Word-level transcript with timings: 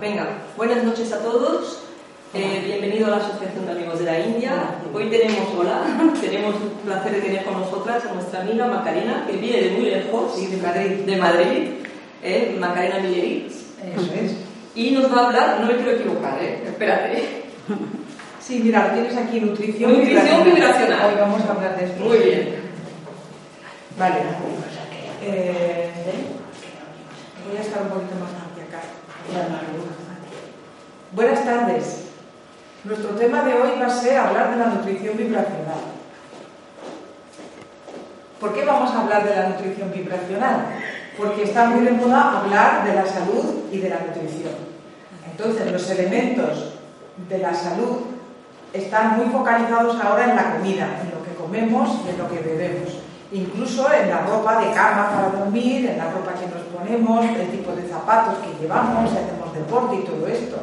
Venga, 0.00 0.26
buenas 0.56 0.82
noches 0.82 1.12
a 1.12 1.18
todos. 1.18 1.82
Eh, 2.32 2.62
bienvenido 2.64 3.08
a 3.08 3.10
la 3.10 3.16
Asociación 3.18 3.66
de 3.66 3.72
Amigos 3.72 3.98
de 3.98 4.06
la 4.06 4.18
India. 4.18 4.52
Hoy 4.94 5.10
tenemos, 5.10 5.46
hola, 5.58 5.82
tenemos 6.22 6.54
un 6.54 6.70
placer 6.86 7.16
de 7.16 7.20
tener 7.20 7.44
con 7.44 7.60
nosotras 7.60 8.02
a 8.06 8.14
nuestra 8.14 8.40
amiga 8.40 8.66
Macarena, 8.66 9.26
que 9.26 9.36
viene 9.36 9.60
de 9.60 9.70
muy 9.72 9.90
lejos. 9.90 10.34
Sí, 10.34 10.46
de 10.46 10.56
Madrid. 10.56 10.90
De 11.04 11.16
Madrid, 11.18 11.68
eh, 12.22 12.56
Macarena 12.58 13.00
Milleritz. 13.00 13.52
Eso 13.94 14.10
es. 14.14 14.36
Y 14.74 14.92
nos 14.92 15.12
va 15.14 15.20
a 15.20 15.26
hablar, 15.26 15.60
no 15.60 15.66
me 15.66 15.76
quiero 15.76 15.90
equivocar, 15.90 16.42
eh, 16.42 16.62
espérate. 16.64 17.42
Sí, 18.40 18.58
mira, 18.64 18.92
tienes 18.92 19.16
aquí 19.16 19.38
nutrición, 19.38 19.92
Nutrición 19.92 20.44
vibracional. 20.44 21.10
Hoy 21.10 21.20
vamos 21.20 21.42
a 21.42 21.52
hablar 21.52 21.78
de 21.78 21.84
esto. 21.84 22.02
Muy 22.02 22.18
bien. 22.18 22.54
Vale. 23.96 24.16
Eh, 25.22 25.90
voy 27.46 27.56
a 27.56 27.60
estar 27.60 27.82
un 27.82 27.88
poquito 27.90 28.14
más. 28.18 28.39
Buenas 31.12 31.44
tardes. 31.44 32.04
Nuestro 32.84 33.10
tema 33.10 33.42
de 33.42 33.54
hoy 33.54 33.70
va 33.80 33.86
a 33.86 33.90
ser 33.90 34.16
hablar 34.16 34.52
de 34.52 34.56
la 34.56 34.66
nutrición 34.66 35.16
vibracional. 35.16 35.80
¿Por 38.40 38.54
qué 38.54 38.64
vamos 38.64 38.90
a 38.90 39.02
hablar 39.02 39.24
de 39.24 39.36
la 39.36 39.48
nutrición 39.50 39.92
vibracional? 39.92 40.66
Porque 41.18 41.42
está 41.42 41.66
muy 41.66 41.84
de 41.84 41.90
moda 41.92 42.40
hablar 42.40 42.84
de 42.86 42.94
la 42.94 43.04
salud 43.04 43.64
y 43.70 43.78
de 43.78 43.90
la 43.90 44.00
nutrición. 44.00 44.54
Entonces, 45.30 45.70
los 45.70 45.90
elementos 45.90 46.74
de 47.28 47.38
la 47.38 47.52
salud 47.52 47.98
están 48.72 49.18
muy 49.18 49.26
focalizados 49.26 50.00
ahora 50.00 50.30
en 50.30 50.36
la 50.36 50.56
comida, 50.56 51.00
en 51.02 51.10
lo 51.10 51.22
que 51.24 51.34
comemos 51.34 52.00
y 52.06 52.10
en 52.10 52.18
lo 52.18 52.30
que 52.30 52.38
bebemos. 52.38 53.09
Incluso 53.32 53.86
en 53.92 54.10
la 54.10 54.22
ropa 54.22 54.60
de 54.60 54.72
cama 54.72 55.10
para 55.10 55.44
dormir, 55.44 55.86
en 55.86 55.98
la 55.98 56.10
ropa 56.10 56.32
que 56.34 56.46
nos 56.46 56.64
ponemos, 56.74 57.24
el 57.24 57.50
tipo 57.50 57.70
de 57.72 57.88
zapatos 57.88 58.34
que 58.38 58.60
llevamos, 58.60 59.10
si 59.10 59.16
hacemos 59.18 59.54
deporte 59.54 59.96
y 59.96 60.04
todo 60.04 60.26
esto. 60.26 60.56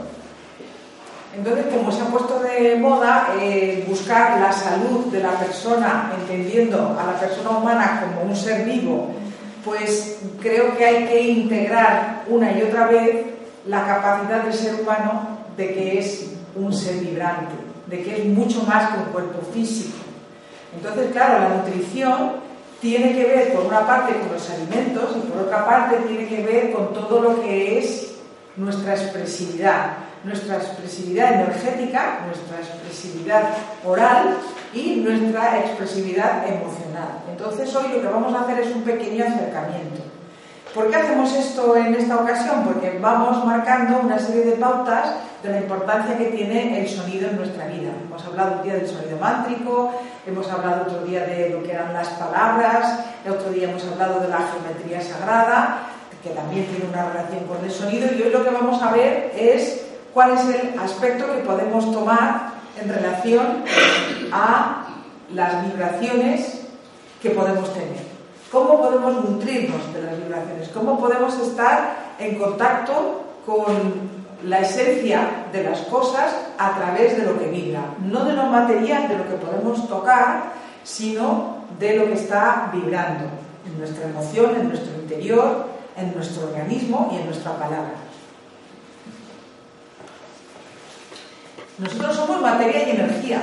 Entonces, 1.34 1.68
como 1.68 1.92
se 1.92 2.02
ha 2.02 2.06
puesto 2.06 2.40
de 2.40 2.76
moda 2.76 3.30
eh, 3.40 3.86
buscar 3.88 4.40
la 4.40 4.52
salud 4.52 5.06
de 5.12 5.22
la 5.22 5.32
persona, 5.32 6.12
entendiendo 6.20 6.98
a 7.00 7.06
la 7.06 7.20
persona 7.20 7.52
humana 7.52 8.02
como 8.02 8.30
un 8.30 8.36
ser 8.36 8.66
vivo, 8.66 9.12
pues 9.64 10.20
creo 10.42 10.76
que 10.76 10.86
hay 10.86 11.06
que 11.06 11.22
integrar 11.22 12.24
una 12.28 12.52
y 12.52 12.64
otra 12.64 12.88
vez 12.88 13.28
la 13.68 13.86
capacidad 13.86 14.44
del 14.44 14.54
ser 14.54 14.82
humano 14.82 15.38
de 15.56 15.74
que 15.74 16.00
es 16.00 16.32
un 16.56 16.74
ser 16.74 16.96
vibrante, 16.96 17.54
de 17.86 18.02
que 18.02 18.18
es 18.18 18.26
mucho 18.26 18.64
más 18.64 18.90
que 18.90 19.00
un 19.00 19.06
cuerpo 19.06 19.40
físico. 19.54 19.98
Entonces, 20.76 21.12
claro, 21.12 21.50
la 21.50 21.56
nutrición 21.58 22.47
tiene 22.82 23.14
que 23.14 23.26
ver 23.26 23.54
por 23.54 23.66
una 23.66 23.86
parte 23.86 24.14
con 24.20 24.32
los 24.32 24.50
alimentos 24.50 25.16
y 25.16 25.28
por 25.28 25.44
otra 25.44 25.66
parte 25.66 25.98
tiene 26.08 26.28
que 26.28 26.44
ver 26.44 26.72
con 26.72 26.94
todo 26.94 27.22
lo 27.22 27.42
que 27.42 27.80
es 27.80 28.16
nuestra 28.56 28.94
expresividad, 28.94 29.98
nuestra 30.24 30.58
expresividad 30.58 31.42
energética, 31.42 32.26
nuestra 32.26 32.60
expresividad 32.60 33.50
oral 33.86 34.38
y 34.74 34.98
nuestra 34.98 35.60
expresividad 35.60 36.48
emocional. 36.48 37.24
Entonces 37.30 37.74
hoy 37.76 37.88
lo 37.94 38.02
que 38.02 38.08
vamos 38.08 38.34
a 38.34 38.42
hacer 38.42 38.60
es 38.60 38.76
un 38.76 38.82
pequeño 38.82 39.26
acercamiento. 39.26 40.07
¿Por 40.74 40.90
qué 40.90 40.96
hacemos 40.98 41.34
esto 41.34 41.76
en 41.76 41.96
esta 41.96 42.18
ocasión? 42.18 42.64
Porque 42.64 43.00
vamos 43.02 43.44
marcando 43.46 44.00
una 44.00 44.20
serie 44.20 44.44
de 44.44 44.52
pautas 44.54 45.16
de 45.42 45.50
la 45.50 45.60
importancia 45.60 46.18
que 46.18 46.26
tiene 46.26 46.82
el 46.82 46.88
sonido 46.88 47.30
en 47.30 47.38
nuestra 47.38 47.66
vida. 47.68 47.92
Hemos 48.06 48.24
hablado 48.26 48.58
un 48.58 48.64
día 48.64 48.76
del 48.76 48.88
sonido 48.88 49.18
mántrico, 49.18 49.92
hemos 50.26 50.50
hablado 50.50 50.84
otro 50.84 51.04
día 51.04 51.26
de 51.26 51.50
lo 51.50 51.64
que 51.64 51.72
eran 51.72 51.94
las 51.94 52.10
palabras, 52.10 53.00
el 53.26 53.32
otro 53.32 53.50
día 53.52 53.70
hemos 53.70 53.84
hablado 53.86 54.20
de 54.20 54.28
la 54.28 54.40
geometría 54.40 55.02
sagrada, 55.02 55.80
que 56.24 56.30
también 56.32 56.66
tiene 56.66 56.86
una 56.92 57.10
relación 57.10 57.46
con 57.46 57.64
el 57.64 57.72
sonido, 57.72 58.08
y 58.14 58.22
hoy 58.22 58.30
lo 58.30 58.44
que 58.44 58.50
vamos 58.50 58.82
a 58.82 58.92
ver 58.92 59.32
es 59.36 59.86
cuál 60.14 60.32
es 60.32 60.46
el 60.46 60.80
aspecto 60.80 61.26
que 61.28 61.42
podemos 61.42 61.92
tomar 61.92 62.52
en 62.80 62.90
relación 62.90 63.64
a 64.32 64.86
las 65.34 65.66
vibraciones 65.66 66.62
que 67.22 67.30
podemos 67.32 67.74
tener. 67.74 68.07
¿Cómo 68.52 68.82
podemos 68.82 69.26
nutrirnos 69.26 69.94
de 69.94 70.02
las 70.04 70.18
vibraciones? 70.18 70.70
¿Cómo 70.70 70.98
podemos 71.00 71.38
estar 71.40 72.16
en 72.18 72.38
contacto 72.38 73.24
con 73.46 74.18
la 74.46 74.60
esencia 74.60 75.46
de 75.52 75.64
las 75.64 75.82
cosas 75.82 76.34
a 76.58 76.76
través 76.76 77.18
de 77.18 77.26
lo 77.26 77.38
que 77.38 77.48
vibra? 77.48 77.82
No 78.06 78.24
de 78.24 78.34
lo 78.34 78.44
material, 78.44 79.10
de 79.10 79.18
lo 79.18 79.28
que 79.28 79.36
podemos 79.36 79.88
tocar, 79.90 80.54
sino 80.84 81.58
de 81.78 81.98
lo 81.98 82.06
que 82.06 82.14
está 82.14 82.70
vibrando 82.72 83.26
en 83.66 83.80
nuestra 83.80 84.06
emoción, 84.06 84.56
en 84.56 84.70
nuestro 84.70 84.96
interior, 84.96 85.66
en 85.98 86.14
nuestro 86.16 86.48
organismo 86.48 87.10
y 87.12 87.18
en 87.18 87.26
nuestra 87.26 87.52
palabra. 87.54 87.96
Nosotros 91.78 92.16
somos 92.16 92.42
materia 92.42 92.88
y 92.88 92.92
energía. 92.92 93.42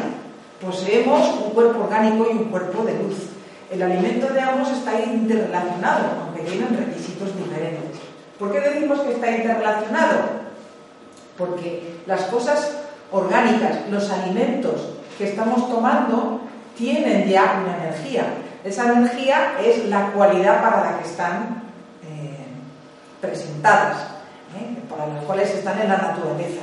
Poseemos 0.60 1.42
un 1.44 1.50
cuerpo 1.50 1.84
orgánico 1.84 2.26
y 2.30 2.36
un 2.36 2.44
cuerpo 2.44 2.82
de 2.84 2.94
luz. 2.94 3.33
El 3.74 3.82
alimento 3.82 4.32
de 4.32 4.40
ambos 4.40 4.70
está 4.70 5.00
interrelacionado, 5.00 6.04
aunque 6.22 6.48
tienen 6.48 6.76
requisitos 6.76 7.36
diferentes. 7.36 7.98
¿Por 8.38 8.52
qué 8.52 8.60
decimos 8.60 9.00
que 9.00 9.14
está 9.14 9.32
interrelacionado? 9.32 10.20
Porque 11.36 11.96
las 12.06 12.20
cosas 12.26 12.70
orgánicas, 13.10 13.90
los 13.90 14.08
alimentos 14.12 14.90
que 15.18 15.24
estamos 15.24 15.68
tomando, 15.68 16.42
tienen 16.78 17.28
ya 17.28 17.64
una 17.64 17.84
energía. 17.84 18.26
Esa 18.62 18.92
energía 18.92 19.54
es 19.60 19.86
la 19.86 20.12
cualidad 20.12 20.62
para 20.62 20.92
la 20.92 20.98
que 20.98 21.08
están 21.08 21.64
eh, 22.04 22.46
presentadas, 23.20 23.96
¿eh? 24.56 24.78
para 24.88 25.08
las 25.08 25.24
cuales 25.24 25.50
están 25.52 25.80
en 25.80 25.88
la 25.88 25.98
naturaleza. 25.98 26.60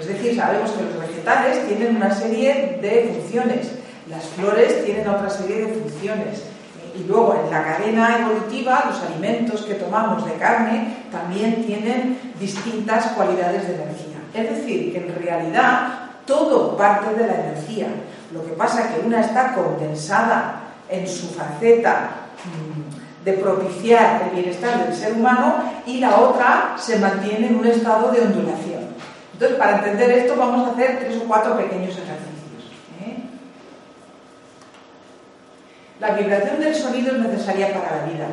Es 0.00 0.06
decir, 0.06 0.34
sabemos 0.34 0.70
que 0.70 0.84
los 0.84 1.00
vegetales 1.06 1.68
tienen 1.68 1.96
una 1.96 2.14
serie 2.14 2.78
de 2.80 3.12
funciones, 3.12 3.72
las 4.08 4.24
flores 4.24 4.84
tienen 4.84 5.08
otra 5.08 5.30
serie 5.30 5.66
de 5.66 5.74
funciones. 5.74 6.42
Y 6.94 7.04
luego 7.04 7.34
en 7.44 7.50
la 7.50 7.62
cadena 7.62 8.18
evolutiva, 8.20 8.86
los 8.88 9.02
alimentos 9.02 9.62
que 9.62 9.74
tomamos 9.74 10.24
de 10.24 10.32
carne 10.34 10.96
también 11.12 11.64
tienen 11.66 12.32
distintas 12.40 13.08
cualidades 13.08 13.68
de 13.68 13.74
energía. 13.74 14.16
Es 14.32 14.50
decir, 14.50 14.92
que 14.92 14.98
en 14.98 15.14
realidad 15.22 16.06
todo 16.26 16.76
parte 16.76 17.14
de 17.14 17.26
la 17.26 17.34
energía. 17.34 17.86
Lo 18.32 18.44
que 18.44 18.52
pasa 18.52 18.82
es 18.82 18.86
que 18.94 19.06
una 19.06 19.20
está 19.20 19.54
condensada 19.54 20.62
en 20.88 21.06
su 21.06 21.28
faceta 21.28 22.10
mm, 22.44 23.24
de 23.24 23.32
propiciar 23.34 24.22
el 24.24 24.36
bienestar 24.36 24.84
del 24.84 24.94
ser 24.94 25.14
humano 25.14 25.56
y 25.86 25.98
la 25.98 26.16
otra 26.16 26.74
se 26.76 26.98
mantiene 26.98 27.48
en 27.48 27.56
un 27.56 27.66
estado 27.66 28.12
de 28.12 28.20
ondulación. 28.20 28.86
Entonces, 29.32 29.58
para 29.58 29.78
entender 29.78 30.10
esto 30.12 30.36
vamos 30.36 30.66
a 30.66 30.72
hacer 30.72 30.98
tres 31.00 31.16
o 31.22 31.26
cuatro 31.26 31.56
pequeños 31.56 31.90
ejercicios. 31.90 32.72
¿eh? 33.04 33.16
La 36.00 36.10
vibración 36.10 36.60
del 36.60 36.74
sonido 36.74 37.14
es 37.14 37.20
necesaria 37.20 37.72
para 37.72 37.96
la 37.96 38.12
vida. 38.12 38.26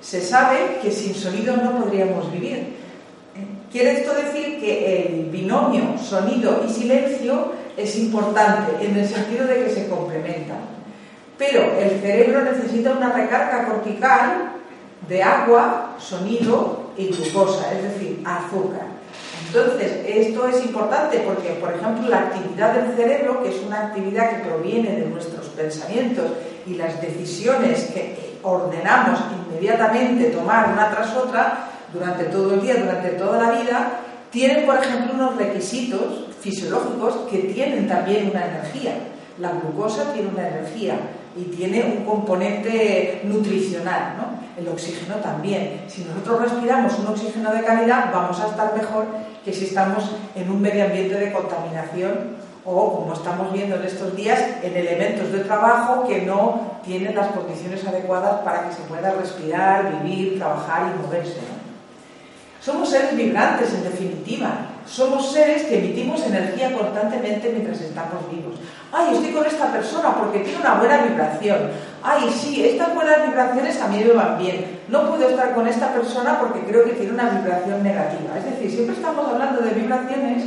Se 0.00 0.20
sabe 0.20 0.78
que 0.82 0.90
sin 0.90 1.14
sonido 1.14 1.56
no 1.56 1.78
podríamos 1.78 2.30
vivir. 2.32 2.74
Quiere 3.70 4.00
esto 4.00 4.14
decir 4.14 4.58
que 4.60 5.06
el 5.06 5.30
binomio 5.30 5.96
sonido 5.98 6.64
y 6.66 6.72
silencio 6.72 7.52
es 7.76 7.96
importante 7.96 8.84
en 8.84 8.96
el 8.96 9.08
sentido 9.08 9.46
de 9.46 9.64
que 9.64 9.70
se 9.70 9.88
complementan. 9.88 10.58
Pero 11.38 11.78
el 11.78 12.00
cerebro 12.00 12.42
necesita 12.42 12.92
una 12.92 13.12
recarga 13.12 13.66
cortical 13.66 14.52
de 15.08 15.22
agua, 15.22 15.96
sonido 15.98 16.90
y 16.96 17.08
glucosa, 17.08 17.72
es 17.72 17.82
decir, 17.82 18.22
azúcar. 18.24 18.86
Entonces, 19.46 20.00
esto 20.06 20.48
es 20.48 20.64
importante 20.64 21.18
porque, 21.18 21.50
por 21.60 21.72
ejemplo, 21.72 22.08
la 22.08 22.20
actividad 22.20 22.74
del 22.74 22.96
cerebro, 22.96 23.42
que 23.42 23.50
es 23.50 23.62
una 23.64 23.86
actividad 23.86 24.30
que 24.30 24.48
proviene 24.48 24.96
de 24.96 25.06
nuestros 25.06 25.46
pensamientos 25.48 26.26
y 26.66 26.74
las 26.74 27.00
decisiones 27.00 27.84
que 27.94 28.38
ordenamos 28.42 29.20
inmediatamente 29.48 30.30
tomar 30.30 30.70
una 30.72 30.90
tras 30.90 31.14
otra 31.16 31.70
durante 31.92 32.24
todo 32.24 32.54
el 32.54 32.60
día, 32.60 32.76
durante 32.76 33.10
toda 33.10 33.42
la 33.42 33.60
vida, 33.60 34.00
tienen, 34.30 34.66
por 34.66 34.76
ejemplo, 34.76 35.14
unos 35.14 35.36
requisitos 35.36 36.26
fisiológicos 36.40 37.30
que 37.30 37.38
tienen 37.38 37.88
también 37.88 38.30
una 38.30 38.46
energía. 38.46 38.94
La 39.38 39.52
glucosa 39.52 40.12
tiene 40.12 40.28
una 40.28 40.48
energía 40.48 40.96
y 41.36 41.44
tiene 41.44 41.82
un 41.82 42.04
componente 42.04 43.22
nutricional, 43.24 44.14
¿no? 44.16 44.44
El 44.60 44.68
oxígeno 44.68 45.16
también. 45.16 45.82
Si 45.88 46.04
nosotros 46.04 46.42
respiramos 46.42 46.98
un 46.98 47.08
oxígeno 47.08 47.52
de 47.52 47.62
calidad, 47.62 48.12
vamos 48.12 48.40
a 48.40 48.48
estar 48.48 48.76
mejor 48.76 49.06
que 49.44 49.52
si 49.52 49.64
estamos 49.64 50.04
en 50.34 50.50
un 50.50 50.60
medio 50.60 50.84
ambiente 50.84 51.16
de 51.16 51.32
contaminación 51.32 52.43
o, 52.64 52.96
como 52.96 53.12
estamos 53.12 53.52
viendo 53.52 53.76
en 53.76 53.84
estos 53.84 54.16
días, 54.16 54.40
en 54.62 54.76
elementos 54.76 55.30
de 55.32 55.40
trabajo 55.40 56.06
que 56.08 56.22
no 56.22 56.78
tienen 56.84 57.14
las 57.14 57.28
condiciones 57.28 57.86
adecuadas 57.86 58.40
para 58.42 58.68
que 58.68 58.74
se 58.74 58.82
pueda 58.82 59.12
respirar, 59.12 60.02
vivir, 60.02 60.38
trabajar 60.38 60.92
y 60.92 61.06
moverse. 61.06 61.40
Somos 62.60 62.88
seres 62.88 63.14
vibrantes, 63.14 63.74
en 63.74 63.84
definitiva. 63.84 64.48
Somos 64.86 65.32
seres 65.32 65.64
que 65.64 65.78
emitimos 65.78 66.24
energía 66.24 66.72
constantemente 66.72 67.50
mientras 67.50 67.80
estamos 67.80 68.30
vivos. 68.30 68.54
Ay, 68.90 69.14
estoy 69.14 69.32
con 69.32 69.44
esta 69.44 69.70
persona 69.70 70.14
porque 70.14 70.40
tiene 70.40 70.60
una 70.60 70.74
buena 70.74 71.02
vibración. 71.04 71.70
Ay, 72.02 72.30
sí, 72.30 72.64
estas 72.64 72.94
buenas 72.94 73.26
vibraciones 73.26 73.80
a 73.82 73.88
mí 73.88 74.02
me 74.02 74.12
van 74.12 74.38
bien. 74.38 74.80
No 74.88 75.10
puedo 75.10 75.28
estar 75.28 75.54
con 75.54 75.66
esta 75.66 75.92
persona 75.92 76.38
porque 76.40 76.60
creo 76.60 76.84
que 76.84 76.92
tiene 76.92 77.12
una 77.12 77.28
vibración 77.28 77.82
negativa. 77.82 78.38
Es 78.38 78.44
decir, 78.44 78.70
siempre 78.70 78.96
estamos 78.96 79.28
hablando 79.28 79.60
de 79.60 79.70
vibraciones 79.70 80.44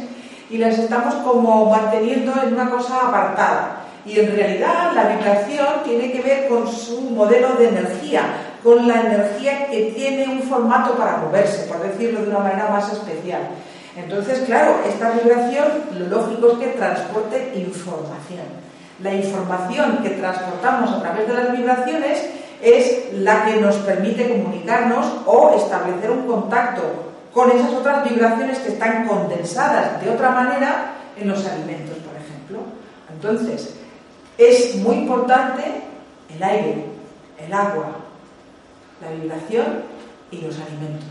y 0.49 0.57
las 0.57 0.77
estamos 0.77 1.15
como 1.15 1.69
manteniendo 1.69 2.33
en 2.41 2.53
una 2.53 2.69
cosa 2.69 3.07
apartada. 3.07 3.83
Y 4.05 4.19
en 4.19 4.35
realidad 4.35 4.93
la 4.95 5.09
vibración 5.09 5.67
tiene 5.83 6.11
que 6.11 6.21
ver 6.21 6.47
con 6.47 6.67
su 6.67 7.01
modelo 7.01 7.55
de 7.55 7.69
energía, 7.69 8.21
con 8.63 8.87
la 8.87 9.01
energía 9.01 9.67
que 9.67 9.91
tiene 9.95 10.27
un 10.29 10.41
formato 10.43 10.95
para 10.95 11.17
moverse, 11.17 11.67
por 11.67 11.81
decirlo 11.81 12.21
de 12.21 12.29
una 12.29 12.39
manera 12.39 12.69
más 12.69 12.91
especial. 12.91 13.41
Entonces, 13.97 14.39
claro, 14.45 14.75
esta 14.87 15.11
vibración 15.11 15.67
lo 15.97 16.07
lógico 16.07 16.51
es 16.51 16.57
que 16.59 16.77
transporte 16.77 17.53
información. 17.55 18.45
La 19.01 19.13
información 19.13 19.99
que 20.01 20.11
transportamos 20.11 20.91
a 20.91 21.01
través 21.01 21.27
de 21.27 21.33
las 21.33 21.51
vibraciones 21.51 22.29
es 22.61 23.13
la 23.13 23.45
que 23.45 23.59
nos 23.59 23.75
permite 23.77 24.29
comunicarnos 24.29 25.05
o 25.25 25.55
establecer 25.55 26.11
un 26.11 26.25
contacto 26.25 27.06
con 27.37 27.51
esas 27.51 27.71
otras 27.71 28.03
vibraciones 28.03 28.57
que 28.57 28.69
están 28.69 29.07
condensadas 29.07 30.03
de 30.03 30.09
otra 30.09 30.31
manera 30.31 30.93
en 31.15 31.29
los 31.29 31.45
alimentos, 31.45 31.95
por 31.97 32.15
ejemplo. 32.15 32.61
Entonces, 33.13 33.75
es 34.39 34.75
muy 34.77 34.95
importante 34.95 35.83
el 36.35 36.41
aire, 36.41 36.85
el 37.37 37.53
agua, 37.53 37.89
la 39.03 39.11
vibración 39.11 39.83
y 40.31 40.41
los 40.41 40.59
alimentos. 40.59 41.07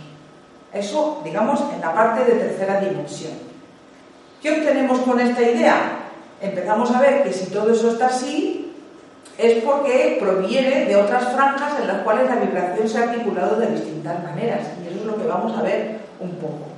Eso, 0.73 1.21
digamos, 1.23 1.61
en 1.73 1.81
la 1.81 1.95
parte 1.95 2.25
de 2.25 2.41
tercera 2.41 2.81
dimensión. 2.81 3.35
¿Qué 4.43 4.51
obtenemos 4.51 4.99
con 5.03 5.21
esta 5.21 5.43
idea? 5.43 5.77
Empezamos 6.41 6.91
a 6.91 7.03
ver 7.03 7.23
que 7.23 7.33
si 7.33 7.53
todo 7.53 7.73
eso 7.73 7.93
está 7.93 8.07
así, 8.07 8.75
es 9.39 9.63
porque 9.63 10.17
proviene 10.19 10.87
de 10.87 10.97
otras 10.97 11.33
franjas 11.33 11.79
en 11.81 11.87
las 11.87 12.03
cuales 12.03 12.29
la 12.29 12.35
vibración 12.35 12.89
se 12.89 12.99
ha 12.99 13.03
articulado 13.05 13.61
de 13.61 13.69
distintas 13.69 14.25
maneras. 14.25 14.67
Y 14.83 14.89
eso 14.89 14.99
es 14.99 15.07
lo 15.07 15.17
que 15.17 15.29
vamos 15.29 15.57
a 15.57 15.63
ver 15.63 16.06
un 16.21 16.31
poco 16.37 16.77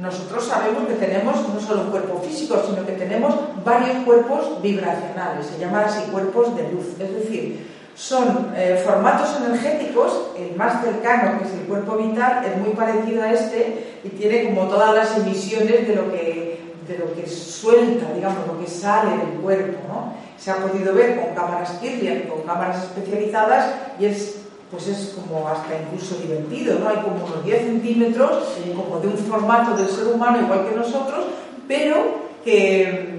nosotros 0.00 0.46
sabemos 0.46 0.86
que 0.86 0.94
tenemos 0.94 1.36
no 1.48 1.60
solo 1.60 1.82
un 1.82 1.90
cuerpo 1.90 2.20
físico, 2.20 2.62
sino 2.68 2.84
que 2.84 2.92
tenemos 2.92 3.34
varios 3.64 4.04
cuerpos 4.04 4.60
vibracionales, 4.60 5.46
se 5.46 5.58
llaman 5.58 5.84
así 5.84 6.10
cuerpos 6.10 6.54
de 6.54 6.70
luz, 6.70 7.00
es 7.00 7.14
decir, 7.14 7.66
son 7.94 8.52
eh, 8.54 8.82
formatos 8.84 9.34
energéticos, 9.40 10.32
el 10.36 10.54
más 10.54 10.84
cercano, 10.84 11.38
que 11.38 11.46
es 11.46 11.54
el 11.54 11.60
cuerpo 11.60 11.96
vital, 11.96 12.44
es 12.44 12.58
muy 12.58 12.74
parecido 12.74 13.22
a 13.22 13.32
este 13.32 14.00
y 14.04 14.10
tiene 14.10 14.44
como 14.44 14.68
todas 14.68 14.94
las 14.94 15.16
emisiones 15.16 15.88
de 15.88 15.96
lo 15.96 16.12
que, 16.12 16.74
de 16.86 16.98
lo 16.98 17.14
que 17.14 17.26
suelta, 17.26 18.12
digamos, 18.14 18.46
lo 18.46 18.60
que 18.60 18.70
sale 18.70 19.16
del 19.16 19.40
cuerpo. 19.40 19.78
¿no? 19.88 20.12
Se 20.36 20.50
ha 20.50 20.56
podido 20.56 20.92
ver 20.92 21.18
con 21.18 21.34
cámaras 21.34 21.70
Kirlian, 21.80 22.24
con 22.28 22.42
cámaras 22.42 22.84
especializadas 22.84 23.74
y 23.98 24.04
es 24.04 24.45
pues 24.70 24.88
es 24.88 25.14
como 25.14 25.48
hasta 25.48 25.80
incluso 25.80 26.16
divertido, 26.16 26.78
¿no? 26.78 26.88
Hay 26.88 26.96
como 26.96 27.24
unos 27.24 27.44
10 27.44 27.62
centímetros, 27.62 28.44
como 28.74 28.98
de 29.00 29.08
un 29.08 29.18
formato 29.18 29.76
del 29.76 29.88
ser 29.88 30.08
humano 30.08 30.40
igual 30.42 30.68
que 30.68 30.76
nosotros, 30.76 31.26
pero 31.68 32.26
que 32.44 33.16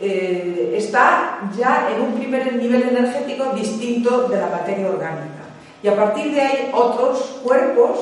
eh, 0.00 0.74
está 0.76 1.50
ya 1.56 1.88
en 1.94 2.02
un 2.02 2.14
primer 2.14 2.54
nivel 2.54 2.82
energético 2.82 3.52
distinto 3.54 4.28
de 4.28 4.40
la 4.40 4.48
materia 4.48 4.88
orgánica. 4.88 5.44
Y 5.82 5.88
a 5.88 5.96
partir 5.96 6.32
de 6.32 6.40
ahí 6.40 6.70
otros 6.72 7.40
cuerpos 7.42 7.98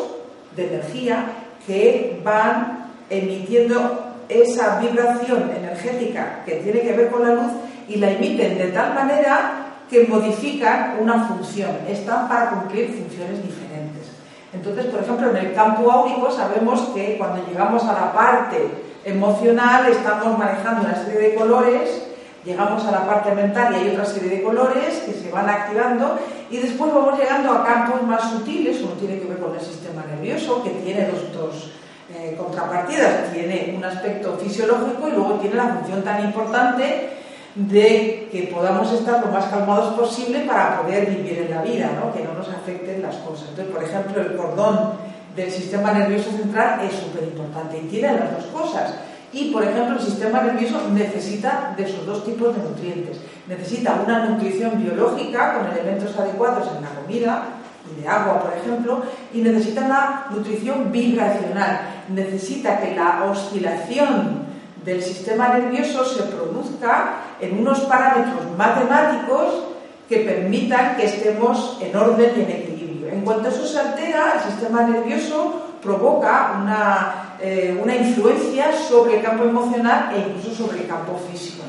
de 0.54 0.68
energía 0.68 1.26
que 1.66 2.20
van 2.24 2.90
emitiendo 3.10 4.14
esa 4.28 4.78
vibración 4.78 5.50
energética 5.50 6.42
que 6.46 6.56
tiene 6.56 6.80
que 6.80 6.92
ver 6.92 7.10
con 7.10 7.22
la 7.22 7.34
luz 7.34 7.52
y 7.88 7.96
la 7.96 8.12
emiten 8.12 8.56
de 8.56 8.68
tal 8.68 8.94
manera 8.94 9.61
que 9.92 10.06
modifican 10.06 10.96
una 11.00 11.28
función, 11.28 11.70
están 11.86 12.26
para 12.26 12.48
cumplir 12.48 12.88
funciones 12.88 13.42
diferentes. 13.42 14.08
Entonces, 14.54 14.86
por 14.86 15.02
ejemplo, 15.02 15.30
en 15.30 15.36
el 15.36 15.54
campo 15.54 15.92
áurico 15.92 16.30
sabemos 16.30 16.80
que 16.94 17.18
cuando 17.18 17.46
llegamos 17.46 17.84
a 17.84 17.92
la 17.92 18.12
parte 18.14 18.70
emocional 19.04 19.86
estamos 19.86 20.38
manejando 20.38 20.86
una 20.86 20.94
serie 20.94 21.20
de 21.20 21.34
colores, 21.34 22.04
llegamos 22.42 22.84
a 22.86 22.90
la 22.90 23.06
parte 23.06 23.34
mental 23.34 23.74
y 23.74 23.80
hay 23.80 23.90
otra 23.90 24.06
serie 24.06 24.30
de 24.30 24.42
colores 24.42 25.02
que 25.04 25.12
se 25.12 25.30
van 25.30 25.50
activando 25.50 26.18
y 26.50 26.56
después 26.56 26.92
vamos 26.92 27.18
llegando 27.18 27.52
a 27.52 27.64
campos 27.64 28.02
más 28.02 28.30
sutiles, 28.30 28.80
uno 28.80 28.92
tiene 28.92 29.20
que 29.20 29.26
ver 29.26 29.38
con 29.38 29.54
el 29.54 29.60
sistema 29.60 30.04
nervioso, 30.06 30.62
que 30.62 30.70
tiene 30.70 31.06
dos, 31.34 31.70
eh, 32.14 32.34
contrapartidas, 32.38 33.30
tiene 33.30 33.74
un 33.76 33.84
aspecto 33.84 34.38
fisiológico 34.42 35.08
y 35.08 35.12
luego 35.12 35.34
tiene 35.34 35.56
la 35.56 35.68
función 35.68 36.02
tan 36.02 36.24
importante 36.24 37.11
de 37.54 38.28
que 38.32 38.50
podamos 38.52 38.90
estar 38.92 39.24
lo 39.24 39.30
más 39.30 39.46
calmados 39.46 39.94
posible 39.94 40.40
para 40.40 40.80
poder 40.80 41.06
vivir 41.06 41.38
en 41.38 41.50
la 41.50 41.62
vida, 41.62 41.90
¿no? 42.00 42.12
que 42.12 42.24
no 42.24 42.34
nos 42.34 42.48
afecten 42.48 43.02
las 43.02 43.16
cosas. 43.16 43.48
Entonces, 43.50 43.74
por 43.74 43.84
ejemplo, 43.84 44.22
el 44.22 44.36
cordón 44.36 44.92
del 45.36 45.50
sistema 45.50 45.92
nervioso 45.92 46.30
central 46.30 46.80
es 46.82 46.94
súper 46.94 47.24
importante 47.24 47.78
y 47.78 47.88
tiene 47.88 48.14
las 48.14 48.32
dos 48.32 48.46
cosas. 48.46 48.94
Y, 49.32 49.50
por 49.50 49.64
ejemplo, 49.64 49.96
el 49.96 50.02
sistema 50.02 50.42
nervioso 50.42 50.88
necesita 50.92 51.74
de 51.76 51.84
esos 51.84 52.04
dos 52.04 52.24
tipos 52.24 52.54
de 52.54 52.62
nutrientes. 52.62 53.18
Necesita 53.48 54.02
una 54.04 54.26
nutrición 54.26 54.82
biológica 54.82 55.54
con 55.54 55.72
elementos 55.72 56.16
adecuados 56.18 56.68
en 56.76 56.82
la 56.82 56.90
comida, 56.90 57.44
y 57.90 58.00
de 58.00 58.08
agua, 58.08 58.40
por 58.40 58.52
ejemplo, 58.52 59.02
y 59.32 59.40
necesita 59.40 59.82
una 59.82 60.26
nutrición 60.30 60.92
vibracional. 60.92 61.80
Necesita 62.08 62.80
que 62.80 62.94
la 62.94 63.24
oscilación 63.24 64.41
del 64.84 65.02
sistema 65.02 65.48
nervioso 65.48 66.04
se 66.04 66.22
produzca 66.24 67.20
en 67.40 67.58
unos 67.58 67.80
parámetros 67.80 68.56
matemáticos 68.56 69.64
que 70.08 70.18
permitan 70.18 70.96
que 70.96 71.06
estemos 71.06 71.78
en 71.80 71.96
orden 71.96 72.32
y 72.36 72.40
en 72.40 72.50
equilibrio. 72.50 73.08
En 73.08 73.22
cuanto 73.22 73.48
eso 73.48 73.66
se 73.66 73.78
altera, 73.78 74.34
el 74.36 74.50
sistema 74.50 74.82
nervioso 74.82 75.62
provoca 75.82 76.58
una, 76.60 77.36
eh, 77.40 77.78
una 77.82 77.96
influencia 77.96 78.72
sobre 78.72 79.16
el 79.16 79.22
campo 79.22 79.44
emocional 79.44 80.12
e 80.14 80.20
incluso 80.20 80.64
sobre 80.64 80.80
el 80.80 80.86
campo 80.86 81.18
físico. 81.30 81.61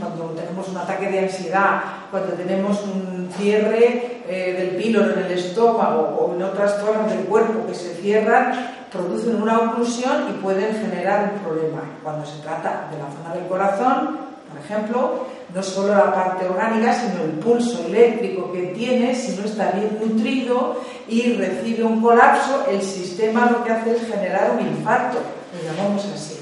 Cuando 0.00 0.30
tenemos 0.30 0.68
un 0.68 0.76
ataque 0.78 1.10
de 1.10 1.20
ansiedad, 1.20 1.82
cuando 2.10 2.32
tenemos 2.32 2.82
un 2.84 3.30
cierre 3.36 4.22
eh, 4.26 4.54
del 4.58 4.82
píloro 4.82 5.12
en 5.12 5.26
el 5.26 5.32
estómago 5.32 6.16
o 6.18 6.34
en 6.34 6.42
otras 6.42 6.80
zonas 6.80 7.10
del 7.10 7.24
cuerpo 7.26 7.66
que 7.66 7.74
se 7.74 7.94
cierran, 7.94 8.86
producen 8.90 9.40
una 9.40 9.58
oclusión 9.58 10.26
y 10.30 10.42
pueden 10.42 10.74
generar 10.74 11.32
un 11.34 11.40
problema. 11.40 11.82
Cuando 12.02 12.26
se 12.26 12.40
trata 12.40 12.88
de 12.90 12.98
la 12.98 13.10
zona 13.10 13.34
del 13.34 13.46
corazón, 13.46 14.18
por 14.48 14.58
ejemplo, 14.64 15.26
no 15.54 15.62
solo 15.62 15.94
la 15.94 16.14
parte 16.14 16.48
orgánica, 16.48 16.94
sino 16.94 17.24
el 17.24 17.30
pulso 17.32 17.84
eléctrico 17.86 18.52
que 18.52 18.68
tiene, 18.68 19.14
si 19.14 19.36
no 19.36 19.44
está 19.44 19.72
bien 19.72 19.98
nutrido 20.00 20.80
y 21.08 21.34
recibe 21.34 21.84
un 21.84 22.00
colapso, 22.00 22.66
el 22.70 22.82
sistema 22.82 23.50
lo 23.50 23.64
que 23.64 23.72
hace 23.72 23.96
es 23.96 24.06
generar 24.06 24.52
un 24.58 24.66
infarto, 24.66 25.18
lo 25.18 25.72
llamamos 25.72 26.06
así. 26.14 26.36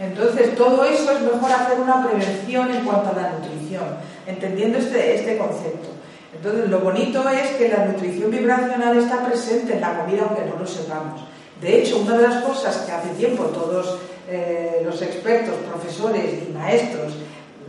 Entonces, 0.00 0.56
todo 0.56 0.84
eso 0.84 1.12
es 1.12 1.20
mejor 1.20 1.52
hacer 1.52 1.78
una 1.78 2.06
prevención 2.06 2.70
en 2.70 2.84
cuanto 2.84 3.10
a 3.10 3.22
la 3.22 3.32
nutrición, 3.32 3.84
entendiendo 4.26 4.78
este, 4.78 5.16
este 5.16 5.38
concepto. 5.38 5.88
Entonces, 6.34 6.70
lo 6.70 6.80
bonito 6.80 7.28
es 7.28 7.50
que 7.56 7.68
la 7.68 7.84
nutrición 7.84 8.30
vibracional 8.30 8.96
está 8.96 9.24
presente 9.26 9.74
en 9.74 9.80
la 9.80 9.98
comida 9.98 10.24
aunque 10.26 10.46
no 10.46 10.58
lo 10.58 10.66
sepamos. 10.66 11.22
De 11.60 11.78
hecho, 11.78 11.98
una 11.98 12.16
de 12.16 12.28
las 12.28 12.42
cosas 12.42 12.76
que 12.78 12.92
hace 12.92 13.10
tiempo 13.10 13.44
todos 13.44 13.98
eh, 14.28 14.80
los 14.84 15.02
expertos, 15.02 15.54
profesores 15.68 16.48
y 16.48 16.52
maestros 16.52 17.12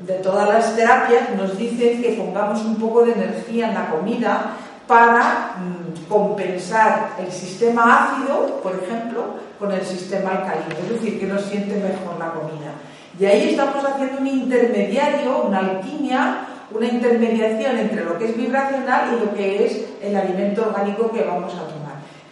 de 0.06 0.14
todas 0.16 0.48
las 0.48 0.76
terapias 0.76 1.30
nos 1.38 1.58
dicen 1.58 2.02
que 2.02 2.14
pongamos 2.14 2.62
un 2.66 2.76
poco 2.76 3.06
de 3.06 3.14
energía 3.14 3.70
en 3.70 3.74
la 3.76 3.90
comida 3.90 4.54
para 4.88 5.56
mm, 5.58 6.10
compensar 6.10 7.12
el 7.20 7.32
sistema 7.32 8.06
ácido, 8.06 8.60
por 8.62 8.74
ejemplo, 8.74 9.24
con 9.60 9.72
el 9.72 9.86
sistema 9.86 10.32
alcalino, 10.32 10.76
es 10.84 10.90
decir, 10.90 11.20
que 11.20 11.28
nos 11.28 11.44
siente 11.44 11.76
mejor 11.76 12.18
la 12.20 12.32
comida. 12.32 12.72
Y 13.20 13.26
ahí 13.26 13.50
estamos 13.50 13.84
haciendo 13.86 14.20
un 14.20 14.28
intermediario, 14.28 15.44
una 15.44 15.60
alquimia, 15.60 16.48
una 16.74 16.88
intermediación 16.88 17.78
entre 17.78 18.04
lo 18.04 18.18
que 18.18 18.26
es 18.26 18.38
vibracional 18.38 19.14
y 19.14 19.26
lo 19.26 19.34
que 19.34 19.66
es 19.66 19.86
el 20.02 20.16
alimento 20.16 20.64
orgánico 20.68 21.12
que 21.12 21.24
vamos 21.24 21.54
a 21.54 21.68
tomar 21.68 21.92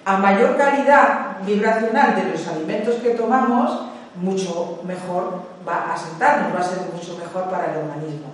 a 0.10 0.18
mayor 0.18 0.58
calidad 0.58 1.38
vibracional 1.46 2.16
de 2.16 2.32
los 2.32 2.48
alimentos 2.48 2.96
que 2.96 3.12
tomamos, 3.12 3.80
mucho 4.16 4.80
mejor 4.84 5.49
va 5.68 5.94
a 5.94 5.98
sentarnos, 5.98 6.54
va 6.54 6.60
a 6.60 6.64
ser 6.64 6.80
mucho 6.94 7.18
mejor 7.18 7.50
para 7.50 7.72
el 7.72 7.78
organismo. 7.78 8.28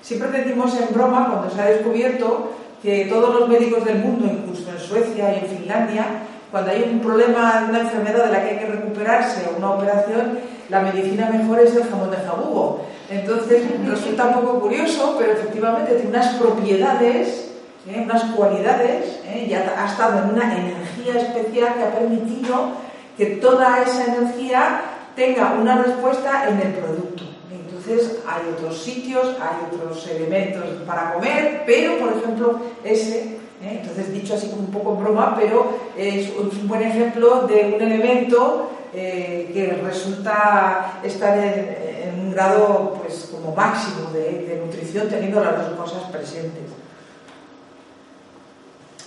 Siempre 0.00 0.30
decimos 0.30 0.76
en 0.80 0.94
broma, 0.94 1.28
cuando 1.30 1.50
se 1.50 1.60
ha 1.60 1.66
descubierto 1.66 2.52
que 2.82 3.06
todos 3.06 3.34
los 3.34 3.48
médicos 3.48 3.84
del 3.84 3.98
mundo, 3.98 4.26
incluso 4.26 4.70
en 4.70 4.78
Suecia 4.78 5.32
y 5.32 5.38
en 5.44 5.58
Finlandia, 5.58 6.04
cuando 6.50 6.70
hay 6.70 6.82
un 6.82 7.00
problema, 7.00 7.66
una 7.68 7.80
enfermedad 7.80 8.26
de 8.26 8.32
la 8.32 8.42
que 8.42 8.50
hay 8.50 8.58
que 8.58 8.66
recuperarse 8.66 9.48
o 9.48 9.58
una 9.58 9.70
operación, 9.70 10.38
la 10.68 10.80
medicina 10.80 11.30
mejor 11.30 11.60
es 11.60 11.74
el 11.76 11.84
jamón 11.84 12.10
de 12.10 12.16
jabugo. 12.16 12.84
Entonces 13.08 13.64
resulta 13.86 14.26
un 14.26 14.34
poco 14.34 14.60
curioso, 14.60 15.16
pero 15.18 15.32
efectivamente 15.32 15.94
tiene 15.94 16.10
unas 16.10 16.34
propiedades 16.34 17.52
¿eh? 17.88 18.02
unas 18.04 18.24
cualidades, 18.34 19.20
¿eh? 19.26 19.46
y 19.48 19.54
ha, 19.54 19.86
estado 19.86 20.18
en 20.18 20.30
una 20.30 20.56
energía 20.56 21.20
especial 21.20 21.74
que 21.74 21.82
ha 21.82 21.94
permitido 21.94 22.72
que 23.16 23.26
toda 23.36 23.82
esa 23.82 24.04
energía 24.04 24.80
tenga 25.16 25.54
una 25.60 25.82
respuesta 25.82 26.48
en 26.48 26.60
el 26.60 26.74
producto. 26.74 27.24
Entonces 27.50 28.18
hay 28.26 28.52
otros 28.52 28.78
sitios, 28.82 29.36
hay 29.40 29.66
otros 29.74 30.06
elementos 30.08 30.64
para 30.86 31.14
comer, 31.14 31.62
pero 31.66 31.98
por 31.98 32.12
ejemplo 32.16 32.60
ese, 32.84 33.38
¿eh? 33.62 33.80
entonces 33.80 34.12
dicho 34.12 34.34
así 34.34 34.48
como 34.48 34.62
un 34.62 34.70
poco 34.70 34.96
broma, 34.96 35.36
pero 35.38 35.78
es 35.96 36.30
un 36.36 36.68
buen 36.68 36.82
ejemplo 36.82 37.46
de 37.46 37.74
un 37.74 37.82
elemento 37.82 38.70
que 38.92 39.78
resulta 39.82 41.00
estar 41.02 41.38
en, 41.38 42.20
un 42.20 42.32
grado 42.32 43.00
pues 43.02 43.30
como 43.32 43.54
máximo 43.54 44.10
de, 44.12 44.60
nutrición 44.64 45.08
teniendo 45.08 45.42
las 45.42 45.56
dos 45.56 45.78
cosas 45.78 46.10
presentes. 46.10 46.62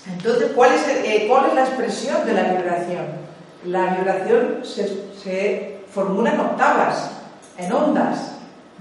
Entonces, 0.07 0.51
¿cuál 0.55 0.73
es, 0.73 0.87
eh, 0.87 1.25
¿cuál 1.27 1.47
es 1.49 1.55
la 1.55 1.61
expresión 1.61 2.25
de 2.25 2.33
la 2.33 2.43
vibración? 2.53 3.05
La 3.65 3.95
vibración 3.95 4.61
se, 4.63 5.74
en 5.97 6.39
octavas, 6.39 7.11
en 7.57 7.71
ondas. 7.71 8.31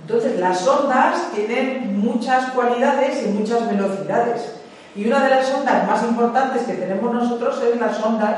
Entonces, 0.02 0.38
las 0.40 0.66
ondas 0.66 1.30
tienen 1.34 1.98
muchas 2.00 2.50
cualidades 2.50 3.24
y 3.24 3.28
muchas 3.28 3.68
velocidades. 3.70 4.52
Y 4.96 5.06
una 5.06 5.22
de 5.24 5.30
las 5.30 5.52
ondas 5.52 5.86
más 5.86 6.02
importantes 6.02 6.62
que 6.62 6.74
tenemos 6.74 7.12
nosotros 7.12 7.60
es 7.62 7.80
las 7.80 8.02
ondas 8.02 8.36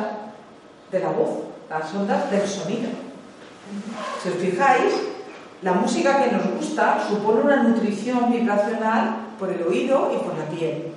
de 0.93 1.01
la 1.01 1.09
voz, 1.09 1.31
las 1.69 1.93
ondas 1.95 2.31
del 2.31 2.47
sonido. 2.47 2.91
Si 4.23 4.29
os 4.29 4.37
fijáis, 4.37 4.93
la 5.63 5.73
música 5.73 6.23
que 6.23 6.31
nos 6.31 6.47
gusta 6.55 6.99
supone 7.09 7.41
una 7.41 7.63
nutrición 7.63 8.31
vibracional 8.31 9.17
por 9.39 9.51
el 9.51 9.63
oído 9.63 10.13
y 10.15 10.25
por 10.25 10.37
la 10.39 10.45
piel. 10.45 10.93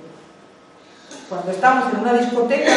Cuando 1.28 1.50
estamos 1.50 1.92
en 1.92 2.00
una 2.00 2.12
discoteca 2.12 2.72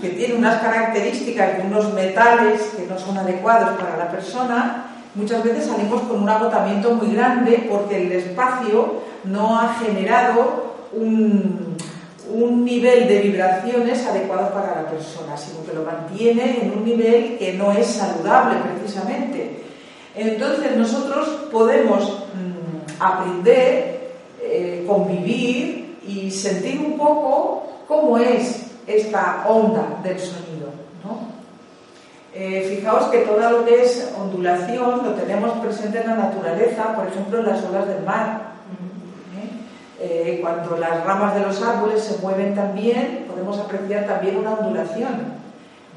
que 0.00 0.10
tiene 0.10 0.34
unas 0.34 0.60
características 0.62 1.58
de 1.58 1.64
unos 1.64 1.92
metales 1.92 2.60
que 2.76 2.86
no 2.86 2.98
son 2.98 3.18
adecuados 3.18 3.78
para 3.78 3.96
la 3.96 4.10
persona, 4.10 4.86
muchas 5.14 5.42
veces 5.42 5.66
salimos 5.66 6.02
con 6.02 6.22
un 6.22 6.28
agotamiento 6.28 6.94
muy 6.94 7.14
grande 7.14 7.66
porque 7.68 8.06
el 8.06 8.12
espacio 8.12 9.02
no 9.24 9.58
ha 9.58 9.74
generado 9.74 10.76
un, 10.92 11.76
nivel 12.64 13.08
de 13.08 13.20
vibraciones 13.20 14.06
adecuado 14.06 14.52
para 14.52 14.82
la 14.82 14.90
persona, 14.90 15.36
sino 15.36 15.64
que 15.64 15.72
lo 15.72 15.84
mantiene 15.84 16.62
en 16.62 16.72
un 16.76 16.84
nivel 16.84 17.38
que 17.38 17.54
no 17.54 17.72
es 17.72 17.86
saludable 17.86 18.56
precisamente. 18.60 19.62
Entonces 20.14 20.76
nosotros 20.76 21.26
podemos 21.50 22.24
mm, 22.34 23.02
aprender, 23.02 24.12
eh, 24.42 24.84
convivir 24.86 25.96
y 26.06 26.30
sentir 26.30 26.78
un 26.78 26.98
poco 26.98 27.66
cómo 27.88 28.18
es 28.18 28.67
esta 28.88 29.44
onda 29.46 30.00
del 30.02 30.18
sonido. 30.18 30.58
Eh, 32.34 32.76
fijaos 32.76 33.06
que 33.06 33.18
todo 33.18 33.50
lo 33.50 33.64
que 33.64 33.82
es 33.82 34.12
ondulación 34.16 35.02
lo 35.02 35.12
tenemos 35.14 35.58
presente 35.58 36.00
en 36.00 36.08
la 36.08 36.14
naturaleza, 36.14 36.94
por 36.94 37.06
ejemplo 37.06 37.40
en 37.40 37.46
las 37.46 37.64
olas 37.64 37.88
del 37.88 38.04
mar. 38.04 38.52
¿eh? 39.36 40.00
Eh, 40.00 40.38
cuando 40.40 40.76
las 40.76 41.04
ramas 41.04 41.34
de 41.34 41.40
los 41.40 41.60
árboles 41.62 42.02
se 42.02 42.18
mueven 42.18 42.54
también, 42.54 43.24
podemos 43.28 43.58
apreciar 43.58 44.06
también 44.06 44.36
una 44.36 44.52
ondulación. 44.52 45.38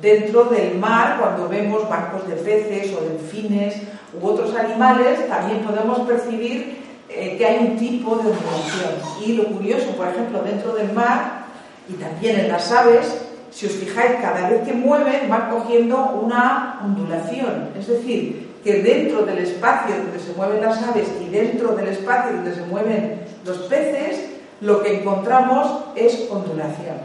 Dentro 0.02 0.46
del 0.46 0.80
mar, 0.80 1.18
cuando 1.20 1.48
vemos 1.48 1.88
bancos 1.88 2.28
de 2.28 2.36
peces 2.36 2.92
o 2.96 3.02
delfines 3.02 3.76
u 4.20 4.26
otros 4.26 4.56
animales, 4.56 5.28
también 5.28 5.60
podemos 5.60 6.00
percibir 6.08 6.82
que 7.08 7.46
hay 7.46 7.68
un 7.68 7.78
tipo 7.78 8.16
de 8.16 8.32
ondulación. 8.32 8.94
Y 9.24 9.34
lo 9.34 9.44
curioso, 9.44 9.92
por 9.92 10.08
ejemplo, 10.08 10.42
dentro 10.42 10.74
del 10.74 10.92
mar 10.94 11.41
y 11.90 11.94
también 11.94 12.40
en 12.40 12.48
las 12.48 12.72
aves, 12.72 13.26
si 13.52 13.66
os 13.66 13.74
fijáis, 13.74 14.14
cada 14.22 14.50
vez 14.50 14.62
que 14.64 14.74
mueven 14.74 15.30
van 15.30 15.50
cogiendo 15.50 16.22
una 16.22 16.80
ondulación. 16.84 17.70
Es 17.78 17.88
decir, 17.88 18.52
que 18.64 18.82
dentro 18.82 19.26
del 19.26 19.40
espacio 19.40 19.96
donde 19.96 20.20
se 20.20 20.34
mueven 20.34 20.62
las 20.62 20.82
aves 20.84 21.08
y 21.20 21.30
dentro 21.30 21.74
del 21.76 21.88
espacio 21.88 22.34
donde 22.34 22.56
se 22.56 22.62
mueven 22.62 23.22
los 23.46 23.58
peces, 23.60 24.30
lo 24.62 24.82
que 24.84 25.00
encontramos 25.00 25.86
es 25.96 26.28
ondulación. 26.30 26.98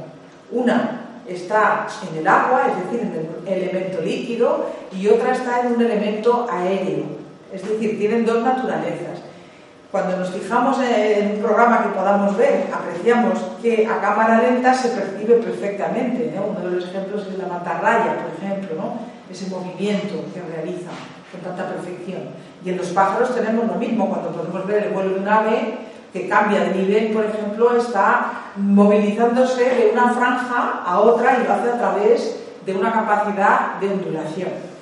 Una 0.52 1.02
está 1.26 1.86
en 2.08 2.18
el 2.18 2.28
agua, 2.28 2.68
es 2.68 2.84
decir, 2.84 3.00
en 3.00 3.52
el 3.52 3.62
elemento 3.62 4.00
líquido, 4.02 4.66
y 4.92 5.08
otra 5.08 5.32
está 5.32 5.60
en 5.60 5.74
un 5.74 5.82
elemento 5.82 6.46
aéreo. 6.50 7.04
Es 7.52 7.66
decir, 7.66 7.98
tienen 7.98 8.24
dos 8.24 8.42
naturalezas. 8.44 9.20
Cuando 9.96 10.18
nos 10.18 10.30
fijamos 10.30 10.76
en 10.82 11.36
un 11.36 11.38
programa 11.40 11.82
que 11.82 11.88
podamos 11.88 12.36
ver, 12.36 12.68
apreciamos 12.70 13.38
que 13.62 13.86
a 13.86 13.98
cámara 13.98 14.42
lenta 14.42 14.74
se 14.74 14.90
percibe 14.90 15.36
perfectamente. 15.36 16.34
Uno 16.36 16.60
de 16.60 16.76
los 16.76 16.84
ejemplos 16.84 17.26
es 17.26 17.38
la 17.38 17.46
mantarraya, 17.46 18.18
por 18.20 18.30
ejemplo, 18.36 18.76
¿no? 18.76 18.98
ese 19.30 19.48
movimiento 19.48 20.22
que 20.34 20.42
realiza 20.54 20.90
con 21.32 21.40
tanta 21.40 21.72
perfección. 21.72 22.28
Y 22.62 22.68
en 22.68 22.76
los 22.76 22.88
pájaros 22.88 23.34
tenemos 23.34 23.66
lo 23.66 23.76
mismo, 23.76 24.10
cuando 24.10 24.32
podemos 24.32 24.66
ver 24.66 24.84
el 24.84 24.92
vuelo 24.92 25.14
de 25.14 25.20
un 25.20 25.28
ave 25.28 25.78
que 26.12 26.28
cambia 26.28 26.60
de 26.60 26.74
nivel, 26.74 27.12
por 27.14 27.24
ejemplo, 27.24 27.74
está 27.78 28.32
movilizándose 28.56 29.64
de 29.64 29.90
una 29.94 30.10
franja 30.10 30.82
a 30.84 31.00
otra 31.00 31.38
y 31.40 31.46
lo 31.46 31.54
hace 31.54 31.70
a 31.70 31.78
través 31.78 32.44
de 32.66 32.74
una 32.74 32.92
capacidad 32.92 33.80
de 33.80 33.88
ondulación. 33.88 34.75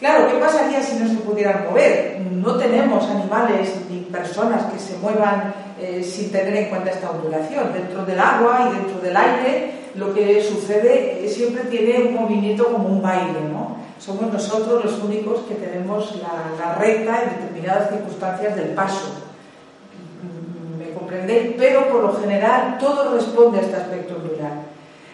Claro, 0.00 0.32
¿qué 0.32 0.38
pasaría 0.38 0.82
si 0.82 0.98
no 0.98 1.06
se 1.06 1.16
pudieran 1.16 1.66
mover? 1.68 2.22
No 2.32 2.56
tenemos 2.56 3.06
animales 3.10 3.68
ni 3.90 3.98
personas 4.00 4.72
que 4.72 4.78
se 4.78 4.96
muevan 4.96 5.52
eh, 5.78 6.02
sin 6.02 6.32
tener 6.32 6.56
en 6.56 6.70
cuenta 6.70 6.90
esta 6.90 7.10
ondulación. 7.10 7.70
Dentro 7.74 8.06
del 8.06 8.18
agua 8.18 8.70
y 8.70 8.76
dentro 8.76 8.98
del 9.02 9.14
aire 9.14 9.72
lo 9.94 10.14
que 10.14 10.42
sucede 10.42 11.28
siempre 11.28 11.64
tiene 11.64 12.08
un 12.08 12.14
movimiento 12.14 12.72
como 12.72 12.88
un 12.88 13.02
baile, 13.02 13.40
¿no? 13.52 13.76
Somos 13.98 14.32
nosotros 14.32 14.82
los 14.82 15.02
únicos 15.02 15.40
que 15.40 15.56
tenemos 15.56 16.18
la, 16.22 16.76
recta 16.76 17.22
en 17.22 17.30
determinadas 17.38 17.90
circunstancias 17.90 18.56
del 18.56 18.68
paso. 18.68 19.10
¿Me 20.78 20.94
comprendéis? 20.94 21.56
Pero 21.58 21.90
por 21.90 22.04
lo 22.04 22.18
general 22.18 22.78
todo 22.78 23.14
responde 23.14 23.58
a 23.58 23.62
este 23.62 23.76
aspecto 23.76 24.16
ondular. 24.16 24.52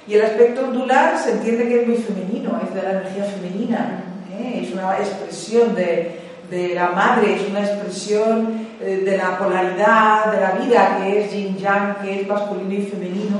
Y 0.07 0.15
el 0.15 0.23
aspecto 0.23 0.61
ondular 0.61 1.19
se 1.19 1.33
entiende 1.33 1.67
que 1.67 1.81
es 1.81 1.89
muy 1.89 1.97
femenino, 1.97 2.61
es 2.63 2.73
de 2.73 2.83
la 2.83 2.91
energía 2.91 3.25
femenina 3.25 4.05
¿eh? 4.39 4.63
es 4.63 4.73
una 4.73 4.99
expresión 4.99 5.75
de, 5.75 6.73
la 6.75 6.91
madre, 6.91 7.37
es 7.37 7.49
una 7.49 7.61
expresión 7.61 8.67
eh, 8.81 9.03
de 9.05 9.17
la 9.17 9.39
polaridad 9.39 10.33
de 10.33 10.41
la 10.41 10.53
vida, 10.53 10.99
que 10.99 11.25
es 11.25 11.33
yin-yang, 11.33 11.97
que 12.03 12.21
es 12.21 12.29
masculino 12.29 12.75
y 12.75 12.83
femenino. 12.83 13.39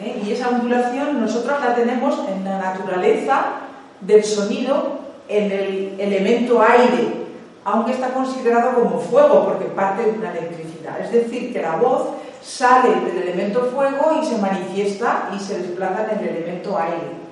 ¿eh? 0.00 0.22
Y 0.24 0.32
esa 0.32 0.50
ondulación 0.50 1.20
nosotros 1.20 1.58
la 1.60 1.74
tenemos 1.74 2.20
en 2.28 2.44
la 2.44 2.58
naturaleza 2.58 3.44
del 4.00 4.22
sonido, 4.22 5.00
en 5.28 5.50
el 5.50 5.94
elemento 5.98 6.62
aire, 6.62 7.24
aunque 7.64 7.92
está 7.92 8.08
considerado 8.08 8.74
como 8.74 9.00
fuego 9.00 9.46
porque 9.46 9.64
parte 9.66 10.02
de 10.02 10.18
una 10.18 10.30
electricidad. 10.32 11.00
Es 11.00 11.12
decir, 11.12 11.52
que 11.52 11.62
la 11.62 11.76
voz 11.76 12.08
sale 12.42 12.90
del 13.06 13.22
elemento 13.22 13.70
fuego 13.74 14.20
y 14.22 14.26
se 14.26 14.36
manifiesta 14.36 15.30
y 15.34 15.40
se 15.40 15.60
desplaza 15.60 16.12
en 16.12 16.18
el 16.18 16.36
elemento 16.36 16.78
aire. 16.78 17.23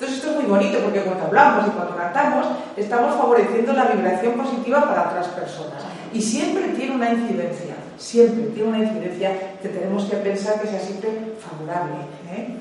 Entonces 0.00 0.16
esto 0.16 0.30
es 0.30 0.36
muy 0.36 0.46
bonito 0.46 0.78
porque 0.78 1.02
cuando 1.02 1.26
hablamos 1.26 1.66
y 1.66 1.70
cuando 1.72 1.94
cantamos 1.94 2.46
estamos 2.74 3.16
favoreciendo 3.16 3.74
la 3.74 3.84
vibración 3.84 4.32
positiva 4.32 4.88
para 4.88 5.10
otras 5.10 5.28
personas. 5.28 5.82
Y 6.10 6.22
siempre 6.22 6.68
tiene 6.68 6.94
una 6.94 7.10
incidencia, 7.10 7.74
siempre 7.98 8.44
tiene 8.54 8.70
una 8.70 8.78
incidencia 8.78 9.58
que 9.60 9.68
tenemos 9.68 10.04
que 10.04 10.16
pensar 10.16 10.58
que 10.58 10.68
sea 10.68 10.80
siempre 10.80 11.34
favorable. 11.38 11.96
¿eh? 12.32 12.56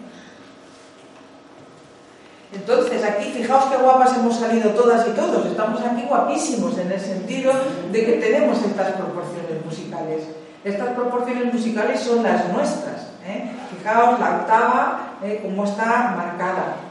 Entonces, 2.51 3.05
aquí 3.05 3.31
fijaos 3.31 3.71
qué 3.71 3.77
guapas 3.77 4.17
hemos 4.17 4.37
salido 4.37 4.71
todas 4.71 5.07
y 5.07 5.11
todos. 5.11 5.45
Estamos 5.45 5.81
aquí 5.81 6.03
guapísimos 6.09 6.77
en 6.77 6.91
el 6.91 6.99
sentido 6.99 7.53
de 7.89 8.05
que 8.05 8.11
tenemos 8.13 8.61
estas 8.61 8.91
proporciones 8.95 9.63
musicales. 9.63 10.23
Estas 10.65 10.89
proporciones 10.89 11.53
musicales 11.53 12.01
son 12.01 12.21
las 12.21 12.51
nuestras. 12.51 13.07
¿eh? 13.25 13.49
Fijaos 13.77 14.19
la 14.19 14.39
octava, 14.39 15.13
¿eh? 15.23 15.39
cómo 15.41 15.63
está 15.63 16.15
marcada. 16.17 16.88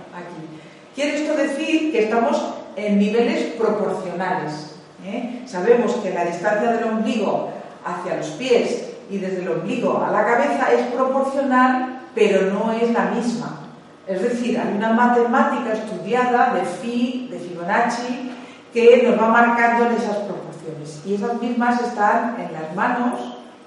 Quiere 0.99 1.23
esto 1.23 1.37
decir 1.37 1.93
que 1.93 2.07
estamos 2.07 2.43
en 2.75 2.99
niveles 2.99 3.53
proporcionales. 3.53 4.75
¿eh? 5.05 5.45
Sabemos 5.47 5.93
que 6.03 6.11
la 6.11 6.25
distancia 6.25 6.73
del 6.73 6.91
ombligo 6.91 7.51
hacia 7.85 8.17
los 8.17 8.27
pies 8.31 8.85
y 9.09 9.19
desde 9.19 9.43
el 9.43 9.49
ombligo 9.49 10.03
a 10.03 10.11
la 10.11 10.25
cabeza 10.25 10.73
es 10.73 10.89
proporcional, 10.89 12.01
pero 12.17 12.53
no 12.53 12.73
es 12.73 12.91
la 12.91 13.13
misma. 13.13 13.61
Es 14.09 14.23
decir, 14.23 14.59
hay 14.59 14.77
una 14.77 14.93
matemática 14.93 15.73
estudiada 15.73 16.53
de 16.55 16.63
Phi, 16.63 17.29
de 17.31 17.39
Fibonacci, 17.39 18.33
que 18.75 19.07
nos 19.07 19.23
va 19.23 19.29
marcando 19.29 19.85
esas 19.91 20.17
proporciones. 20.17 21.01
Y 21.07 21.15
esas 21.15 21.41
mismas 21.41 21.81
están 21.81 22.41
en 22.41 22.53
las 22.53 22.75
manos, 22.75 23.21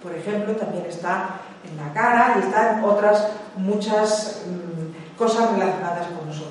por 0.04 0.14
ejemplo, 0.14 0.54
también 0.58 0.86
está 0.86 1.40
en 1.64 1.78
la 1.78 1.94
cara 1.94 2.36
y 2.36 2.40
están 2.46 2.84
otras 2.84 3.30
muchas 3.56 4.42
mm, 4.46 5.18
cosas 5.18 5.50
relacionadas 5.52 6.08
con 6.08 6.28
nosotros. 6.28 6.51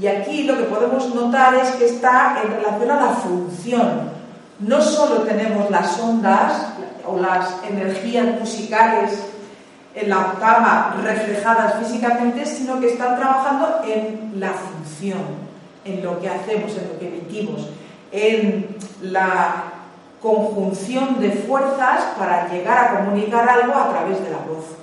Y 0.00 0.06
aquí 0.06 0.44
lo 0.44 0.56
que 0.56 0.64
podemos 0.64 1.14
notar 1.14 1.54
es 1.54 1.70
que 1.72 1.86
está 1.86 2.40
en 2.42 2.50
relación 2.50 2.90
a 2.90 3.00
la 3.00 3.10
función. 3.10 4.10
No 4.58 4.80
solo 4.80 5.22
tenemos 5.22 5.70
las 5.70 5.98
ondas 5.98 6.68
o 7.06 7.18
las 7.18 7.56
energías 7.68 8.26
musicales 8.38 9.18
en 9.94 10.08
la 10.08 10.20
octava 10.20 10.96
reflejadas 11.02 11.74
físicamente, 11.80 12.46
sino 12.46 12.80
que 12.80 12.92
están 12.92 13.16
trabajando 13.16 13.82
en 13.86 14.32
la 14.36 14.52
función, 14.52 15.20
en 15.84 16.02
lo 16.02 16.18
que 16.20 16.28
hacemos, 16.28 16.72
en 16.76 16.88
lo 16.88 16.98
que 16.98 17.08
emitimos, 17.08 17.68
en 18.12 18.76
la 19.02 19.64
conjunción 20.22 21.20
de 21.20 21.32
fuerzas 21.32 22.04
para 22.16 22.48
llegar 22.48 22.78
a 22.78 22.98
comunicar 22.98 23.46
algo 23.48 23.74
a 23.74 23.90
través 23.90 24.22
de 24.22 24.30
la 24.30 24.38
voz. 24.38 24.81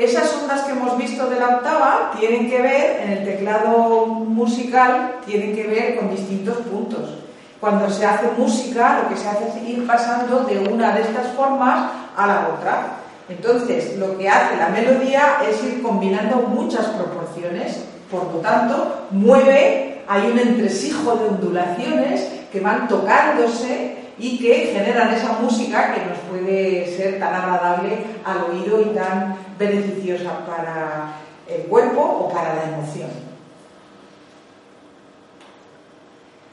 Esas 0.00 0.32
ondas 0.32 0.62
que 0.62 0.72
hemos 0.72 0.96
visto 0.96 1.28
de 1.28 1.38
la 1.38 1.56
octava 1.56 2.12
tienen 2.18 2.48
que 2.48 2.62
ver, 2.62 3.02
en 3.02 3.12
el 3.12 3.22
teclado 3.22 4.06
musical, 4.06 5.16
tienen 5.26 5.54
que 5.54 5.66
ver 5.66 5.98
con 5.98 6.08
distintos 6.10 6.56
puntos. 6.56 7.18
Cuando 7.60 7.90
se 7.90 8.06
hace 8.06 8.28
música, 8.38 9.02
lo 9.02 9.10
que 9.10 9.20
se 9.20 9.28
hace 9.28 9.48
es 9.48 9.68
ir 9.68 9.86
pasando 9.86 10.44
de 10.44 10.58
una 10.72 10.92
de 10.92 11.02
estas 11.02 11.26
formas 11.36 11.90
a 12.16 12.26
la 12.26 12.48
otra. 12.48 12.96
Entonces, 13.28 13.98
lo 13.98 14.16
que 14.16 14.26
hace 14.26 14.56
la 14.56 14.68
melodía 14.68 15.36
es 15.46 15.62
ir 15.64 15.82
combinando 15.82 16.36
muchas 16.48 16.86
proporciones, 16.86 17.84
por 18.10 18.24
lo 18.32 18.40
tanto, 18.40 19.04
mueve, 19.10 20.00
hay 20.08 20.30
un 20.30 20.38
entresijo 20.38 21.14
de 21.14 21.28
ondulaciones 21.28 22.26
que 22.50 22.60
van 22.60 22.88
tocándose 22.88 23.98
y 24.18 24.38
que 24.38 24.72
generan 24.72 25.12
esa 25.12 25.34
música 25.42 25.92
que 25.92 26.06
nos 26.06 26.18
puede 26.30 26.86
ser 26.96 27.18
tan 27.18 27.34
agradable 27.34 27.98
al 28.24 28.50
oído 28.50 28.80
y 28.80 28.94
tan 28.94 29.49
beneficiosa 29.60 30.46
para 30.46 31.12
el 31.46 31.64
cuerpo 31.68 32.00
o 32.00 32.32
para 32.32 32.54
la 32.54 32.64
emoción. 32.64 33.10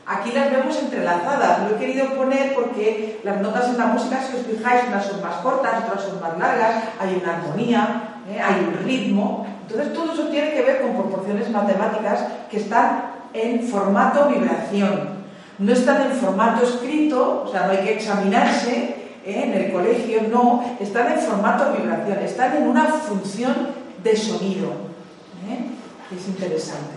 Aquí 0.06 0.32
las 0.32 0.52
vemos 0.52 0.78
entrelazadas, 0.78 1.64
lo 1.64 1.76
he 1.76 1.80
querido 1.80 2.16
poner 2.16 2.54
porque 2.54 3.20
las 3.24 3.42
notas 3.42 3.70
en 3.70 3.78
la 3.78 3.88
música, 3.88 4.22
si 4.22 4.38
os 4.38 4.46
fijáis, 4.46 4.84
unas 4.88 5.06
son 5.06 5.22
más 5.22 5.36
cortas, 5.38 5.84
otras 5.84 6.04
son 6.04 6.22
más 6.22 6.38
largas, 6.38 6.84
hay 7.00 7.22
una 7.22 7.38
armonía, 7.38 8.22
¿eh? 8.30 8.40
hay 8.42 8.68
un 8.68 8.86
ritmo. 8.86 9.46
Entonces 9.68 9.94
todo 9.94 10.14
eso 10.14 10.28
tiene 10.28 10.52
que 10.52 10.62
ver 10.62 10.82
con 10.82 10.96
proporciones 10.96 11.50
matemáticas 11.50 12.26
que 12.50 12.58
están 12.58 13.12
en 13.34 13.64
formato 13.64 14.30
vibración. 14.30 15.18
No 15.60 15.74
están 15.74 16.04
en 16.04 16.12
formato 16.12 16.64
escrito, 16.64 17.44
o 17.46 17.52
sea, 17.52 17.68
no 17.68 17.72
hay 17.72 17.80
que 17.80 17.96
examinarse 17.96 18.97
¿eh? 19.28 19.44
en 19.44 19.54
el 19.54 19.72
colegio, 19.72 20.22
no, 20.32 20.64
están 20.80 21.12
en 21.12 21.20
formato 21.20 21.74
vibración, 21.74 22.20
están 22.20 22.58
en 22.58 22.68
una 22.68 22.86
función 22.86 23.56
de 24.04 24.16
sonido. 24.16 24.70
¿eh? 25.50 26.16
Es 26.16 26.28
interesante. 26.28 26.96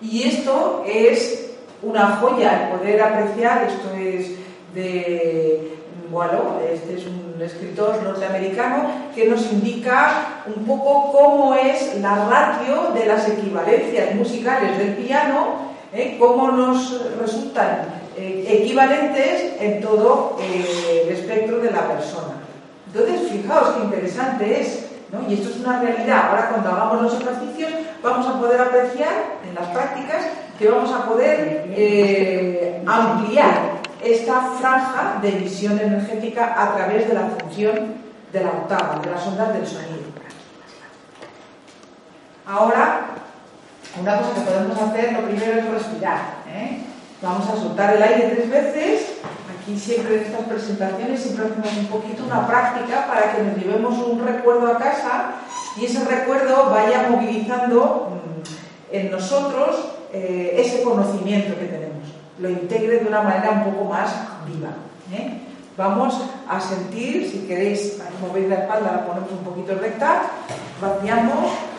Y 0.00 0.24
esto 0.24 0.84
es 0.86 1.52
una 1.82 2.16
joya, 2.16 2.64
el 2.64 2.78
poder 2.78 3.00
apreciar, 3.00 3.68
esto 3.68 3.94
es 3.94 4.32
de 4.74 5.78
Boileau, 6.10 6.60
este 6.70 6.96
es 6.96 7.06
un 7.06 7.40
escritor 7.40 8.02
norteamericano 8.02 8.86
que 9.14 9.26
nos 9.26 9.50
indica 9.52 10.42
un 10.46 10.64
poco 10.64 11.12
cómo 11.12 11.54
es 11.54 11.96
la 12.00 12.28
ratio 12.28 12.92
de 12.92 13.06
las 13.06 13.28
equivalencias 13.28 14.14
musicales 14.14 14.76
del 14.78 14.94
piano, 14.94 15.72
¿eh? 15.92 16.16
cómo 16.18 16.50
nos 16.50 17.16
resultan 17.18 18.03
eh, 18.16 18.60
equivalentes 18.62 19.54
en 19.60 19.80
todo 19.80 20.36
eh, 20.40 21.02
el 21.04 21.16
espectro 21.16 21.58
de 21.58 21.70
la 21.70 21.88
persona. 21.88 22.34
Entonces, 22.86 23.30
fijaos 23.30 23.74
qué 23.74 23.84
interesante 23.84 24.60
es, 24.60 24.86
¿no? 25.10 25.28
y 25.28 25.34
esto 25.34 25.48
es 25.48 25.56
una 25.56 25.80
realidad. 25.80 26.28
Ahora, 26.30 26.48
cuando 26.50 26.70
hagamos 26.70 27.02
los 27.02 27.20
ejercicios, 27.20 27.72
vamos 28.02 28.26
a 28.26 28.38
poder 28.38 28.60
apreciar 28.60 29.12
en 29.48 29.54
las 29.54 29.66
prácticas 29.68 30.24
que 30.58 30.68
vamos 30.68 30.92
a 30.92 31.06
poder 31.06 31.66
eh, 31.70 32.82
ampliar 32.86 33.82
esta 34.02 34.40
franja 34.60 35.18
de 35.20 35.30
emisión 35.30 35.78
energética 35.78 36.54
a 36.56 36.76
través 36.76 37.08
de 37.08 37.14
la 37.14 37.22
función 37.22 37.94
de 38.32 38.44
la 38.44 38.50
octava, 38.50 39.00
de 39.02 39.10
las 39.10 39.26
ondas 39.26 39.52
del 39.54 39.66
sonido. 39.66 40.04
Ahora, 42.46 43.06
una 43.98 44.18
cosa 44.18 44.34
que 44.34 44.40
podemos 44.40 44.80
hacer, 44.80 45.12
lo 45.12 45.20
primero 45.20 45.52
es 45.58 45.70
respirar. 45.70 46.44
Vamos 47.24 47.48
a 47.48 47.56
soltar 47.56 47.96
el 47.96 48.02
aire 48.02 48.36
tres 48.36 48.50
veces. 48.50 49.12
Aquí 49.48 49.78
siempre 49.78 50.16
en 50.16 50.24
estas 50.24 50.42
presentaciones 50.42 51.22
siempre 51.22 51.46
hacemos 51.46 51.78
un 51.78 51.86
poquito 51.86 52.24
una 52.24 52.46
práctica 52.46 53.06
para 53.06 53.32
que 53.32 53.42
nos 53.42 53.56
llevemos 53.56 53.98
un 54.06 54.22
recuerdo 54.22 54.70
a 54.70 54.78
casa 54.78 55.30
y 55.80 55.86
ese 55.86 56.04
recuerdo 56.04 56.68
vaya 56.68 57.08
movilizando 57.08 58.10
mm, 58.10 58.94
en 58.94 59.10
nosotros 59.10 59.88
eh, 60.12 60.56
ese 60.58 60.82
conocimiento 60.82 61.58
que 61.58 61.64
tenemos, 61.64 62.04
lo 62.38 62.50
integre 62.50 62.98
de 62.98 63.06
una 63.06 63.22
manera 63.22 63.52
un 63.52 63.72
poco 63.72 63.84
más 63.84 64.10
viva. 64.46 64.74
¿eh? 65.10 65.40
Vamos 65.78 66.20
a 66.46 66.60
sentir, 66.60 67.30
si 67.30 67.46
queréis, 67.48 67.98
mover 68.20 68.50
la 68.50 68.56
espalda, 68.56 68.92
la 68.92 69.06
ponemos 69.06 69.30
un 69.32 69.38
poquito 69.38 69.74
recta, 69.76 70.24
vaciamos. 70.78 71.73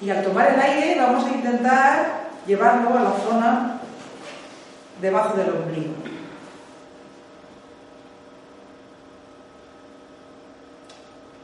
Y 0.00 0.10
al 0.10 0.22
tomar 0.22 0.52
el 0.52 0.60
aire 0.60 1.00
vamos 1.00 1.24
a 1.24 1.30
intentar 1.30 2.26
llevarlo 2.46 2.98
a 2.98 3.02
la 3.02 3.12
zona 3.18 3.80
debajo 5.00 5.36
del 5.36 5.50
ombligo. 5.50 5.94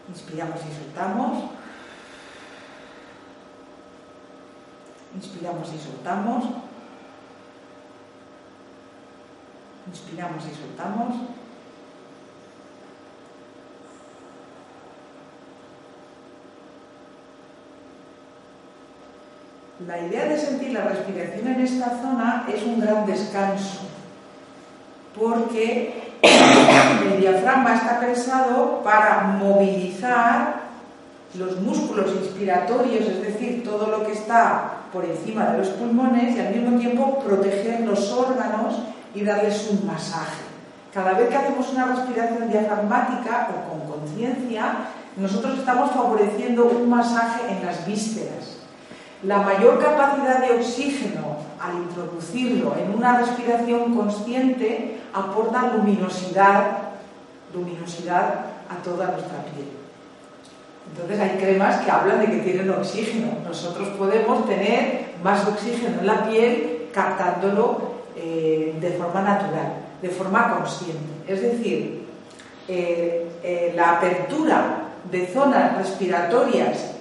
Inspiramos 0.09 0.61
y 0.61 0.85
soltamos. 0.85 1.45
Inspiramos 5.15 5.69
y 5.73 5.79
soltamos. 5.79 6.45
Inspiramos 9.87 10.45
y 10.45 10.55
soltamos. 10.55 11.42
La 19.87 19.99
idea 19.99 20.27
de 20.27 20.39
sentir 20.39 20.73
la 20.73 20.83
respiración 20.83 21.49
en 21.49 21.61
esta 21.61 21.91
zona 22.01 22.47
es 22.53 22.63
un 22.63 22.81
gran 22.81 23.05
descanso, 23.05 23.81
porque 25.19 26.13
el 26.23 27.21
diafragma 27.21 27.75
está 27.75 27.99
pensado 27.99 28.83
para 28.85 29.23
movilizar 29.41 30.63
los 31.35 31.61
músculos 31.61 32.13
inspiratorios, 32.13 33.09
es 33.09 33.23
decir, 33.23 33.65
todo 33.65 33.89
lo 33.89 34.07
que 34.07 34.13
está 34.13 34.73
por 34.93 35.05
encima 35.05 35.47
de 35.47 35.59
los 35.59 35.69
pulmones 35.71 36.37
y 36.37 36.41
al 36.41 36.55
mismo 36.55 36.79
tiempo 36.79 37.19
proteger 37.19 37.81
los 37.81 38.13
órganos 38.13 38.75
y 39.15 39.25
darles 39.25 39.69
un 39.69 39.85
masaje. 39.85 40.43
Cada 40.95 41.15
vez 41.15 41.29
que 41.29 41.37
hacemos 41.37 41.69
una 41.73 41.87
respiración 41.87 42.49
diafragmática 42.49 43.49
o 43.51 43.71
con 43.71 43.99
conciencia, 43.99 44.77
nosotros 45.17 45.59
estamos 45.59 45.91
favoreciendo 45.91 46.67
un 46.67 46.89
masaje 46.89 47.51
en 47.51 47.67
las 47.67 47.85
vísceras. 47.85 48.62
La 49.25 49.39
mayor 49.39 49.79
capacidad 49.79 50.41
de 50.41 50.59
oxígeno 50.59 51.37
al 51.61 51.77
introducirlo 51.77 52.75
en 52.77 52.95
una 52.95 53.19
respiración 53.19 53.95
consciente 53.95 54.99
aporta 55.13 55.75
luminosidad, 55.77 56.79
luminosidad 57.55 58.47
a 58.69 58.83
toda 58.83 59.13
nuestra 59.13 59.45
piel. 59.45 59.69
Entonces 60.91 61.21
hay 61.21 61.39
cremas 61.39 61.85
que 61.85 61.91
hablan 61.91 62.21
de 62.21 62.27
que 62.27 62.39
tienen 62.39 62.71
oxígeno. 62.71 63.29
Nosotros 63.45 63.89
podemos 63.91 64.47
tener 64.47 65.13
más 65.23 65.47
oxígeno 65.47 66.01
en 66.01 66.07
la 66.07 66.29
piel 66.29 66.89
captándolo 66.93 67.93
eh, 68.17 68.77
de 68.81 68.91
forma 68.91 69.23
natural, 69.23 69.73
de 70.03 70.09
forma 70.09 70.55
consciente. 70.55 70.99
Es 71.29 71.41
decir, 71.41 72.07
eh, 72.69 73.27
eh, 73.43 73.73
la 73.75 73.93
apertura 73.93 74.79
de 75.11 75.27
zonas 75.29 75.79
respiratorias, 75.79 76.92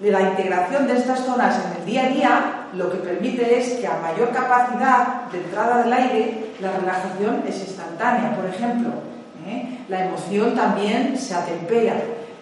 de 0.00 0.10
la 0.10 0.20
integración 0.20 0.86
de 0.86 0.96
estas 0.96 1.20
zonas 1.20 1.58
en 1.64 1.80
el 1.80 1.86
día 1.86 2.04
a 2.04 2.08
día, 2.08 2.52
lo 2.74 2.90
que 2.90 2.98
permite 2.98 3.58
es 3.58 3.78
que 3.78 3.86
a 3.86 3.96
mayor 3.96 4.30
capacidad 4.30 5.24
de 5.32 5.38
entrada 5.38 5.82
del 5.82 5.92
aire, 5.92 6.52
la 6.60 6.72
relajación 6.72 7.42
es 7.48 7.60
instantánea. 7.60 8.36
Por 8.36 8.46
ejemplo, 8.46 8.90
la 9.88 10.06
emoción 10.06 10.54
también 10.54 11.16
se 11.16 11.34
atempera 11.34 11.94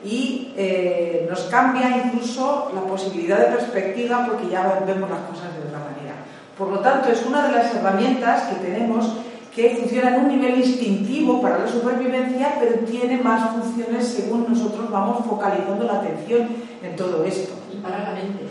y 0.02 0.52
eh, 0.56 1.26
nos 1.30 1.40
cambia 1.44 2.02
incluso 2.04 2.70
la 2.74 2.80
posibilidad 2.82 3.38
de 3.38 3.56
perspectiva 3.56 4.26
porque 4.26 4.48
ya 4.48 4.80
vemos 4.86 5.08
las 5.08 5.20
cosas 5.20 5.54
de 5.54 5.68
otra 5.68 5.78
manera. 5.78 6.14
Por 6.58 6.68
lo 6.68 6.78
tanto, 6.80 7.10
es 7.10 7.24
una 7.26 7.46
de 7.46 7.52
las 7.52 7.74
herramientas 7.74 8.44
que 8.44 8.56
tenemos 8.56 9.16
que 9.54 9.76
funciona 9.76 10.16
en 10.16 10.22
un 10.22 10.28
nivel 10.28 10.58
instintivo 10.58 11.40
para 11.40 11.60
la 11.60 11.68
supervivencia, 11.68 12.56
pero 12.58 12.80
tiene 12.80 13.18
más 13.18 13.52
funciones 13.52 14.06
según 14.06 14.46
nosotros 14.48 14.90
vamos 14.90 15.24
focalizando 15.24 15.84
la 15.84 16.00
atención 16.00 16.48
en 16.82 16.96
todo 16.96 17.24
esto. 17.24 17.54
Y 17.72 17.76
para 17.76 18.00
la 18.00 18.10
mente. 18.10 18.48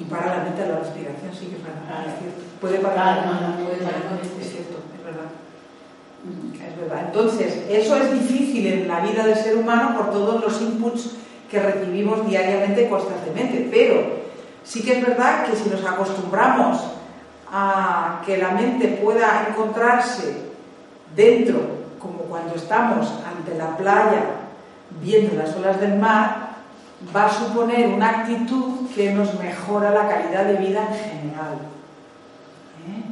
Y 0.00 0.04
para 0.04 0.38
la 0.38 0.44
mente 0.44 0.66
la 0.66 0.78
respiración, 0.78 1.32
sí 1.38 1.46
que 1.46 1.56
es 1.56 1.62
verdad. 1.62 2.06
Puede 2.60 2.78
parar, 2.78 3.24
puede 3.56 3.76
parar, 3.78 4.20
es 4.22 4.50
cierto, 4.50 4.78
es 4.96 5.04
verdad. 5.04 5.28
Es 6.54 6.80
verdad. 6.80 7.06
Entonces, 7.06 7.64
eso 7.68 7.96
es 7.96 8.12
difícil 8.12 8.66
en 8.66 8.88
la 8.88 9.00
vida 9.00 9.26
del 9.26 9.36
ser 9.36 9.56
humano 9.56 9.96
por 9.96 10.10
todos 10.10 10.40
los 10.40 10.62
inputs 10.62 11.16
que 11.50 11.60
recibimos 11.60 12.26
diariamente 12.26 12.88
constantemente, 12.88 13.68
pero 13.70 14.20
sí 14.62 14.82
que 14.82 14.98
es 14.98 15.06
verdad 15.06 15.46
que 15.46 15.56
si 15.56 15.68
nos 15.68 15.84
acostumbramos 15.84 16.78
a 17.52 18.22
que 18.24 18.36
la 18.36 18.50
mente 18.50 19.00
pueda 19.02 19.46
encontrarse 19.48 20.50
dentro, 21.14 21.60
como 21.98 22.20
cuando 22.20 22.54
estamos 22.54 23.12
ante 23.26 23.56
la 23.56 23.76
playa 23.76 24.22
viendo 25.02 25.36
las 25.36 25.54
olas 25.56 25.80
del 25.80 25.96
mar, 25.96 26.50
va 27.14 27.26
a 27.26 27.32
suponer 27.32 27.88
una 27.88 28.10
actitud 28.10 28.88
que 28.94 29.12
nos 29.12 29.34
mejora 29.38 29.90
la 29.90 30.08
calidad 30.08 30.44
de 30.44 30.54
vida 30.54 30.86
en 30.90 30.98
general. 30.98 31.54
¿Eh? 32.86 33.02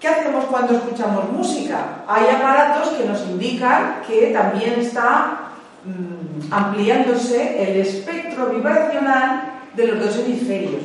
¿Qué 0.00 0.08
hacemos 0.08 0.44
cuando 0.44 0.74
escuchamos 0.74 1.30
música? 1.32 2.04
Hay 2.06 2.28
aparatos 2.28 2.90
que 2.90 3.04
nos 3.04 3.20
indican 3.26 4.02
que 4.06 4.28
también 4.32 4.78
está 4.78 5.50
mm, 5.84 6.52
ampliándose 6.52 7.70
el 7.70 7.80
espectro 7.80 8.46
vibracional 8.46 9.47
de 9.78 9.86
los 9.86 10.00
dos 10.00 10.18
hemisferios. 10.18 10.82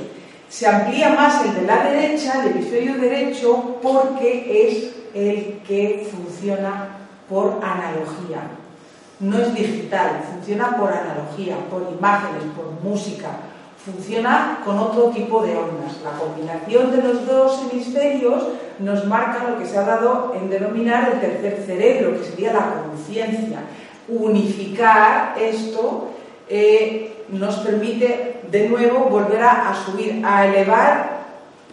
Se 0.48 0.68
amplía 0.68 1.10
más 1.10 1.44
el 1.44 1.56
de 1.56 1.62
la 1.64 1.84
derecha, 1.84 2.44
el 2.44 2.52
hemisferio 2.52 2.96
derecho, 2.96 3.80
porque 3.82 4.68
es 4.68 4.94
el 5.16 5.62
que 5.68 6.08
funciona 6.10 6.90
por 7.28 7.60
analogía. 7.64 8.44
No 9.20 9.40
es 9.40 9.54
digital, 9.56 10.22
funciona 10.32 10.78
por 10.78 10.92
analogía, 10.94 11.58
por 11.72 11.92
imágenes, 11.98 12.44
por 12.56 12.72
música, 12.84 13.30
funciona 13.84 14.60
con 14.64 14.78
otro 14.78 15.10
tipo 15.10 15.44
de 15.44 15.58
ondas. 15.58 16.02
La 16.04 16.12
combinación 16.12 16.92
de 16.92 17.02
los 17.02 17.26
dos 17.26 17.64
hemisferios 17.64 18.44
nos 18.80 19.06
marca 19.06 19.50
lo 19.50 19.58
que 19.58 19.66
se 19.66 19.78
ha 19.78 19.84
dado 19.84 20.34
en 20.36 20.50
denominar 20.50 21.14
el 21.14 21.20
tercer 21.20 21.64
cerebro, 21.66 22.20
que 22.20 22.26
sería 22.26 22.54
la 22.54 22.84
conciencia. 22.84 23.60
Unificar 24.08 25.36
esto 25.40 26.10
eh, 26.56 27.26
nos 27.30 27.56
permite 27.56 28.42
de 28.52 28.70
nuevo 28.70 29.06
volver 29.06 29.42
a, 29.42 29.74
subir, 29.74 30.24
a 30.24 30.46
elevar 30.46 31.24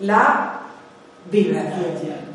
la 0.00 0.60
vibración. 1.30 1.84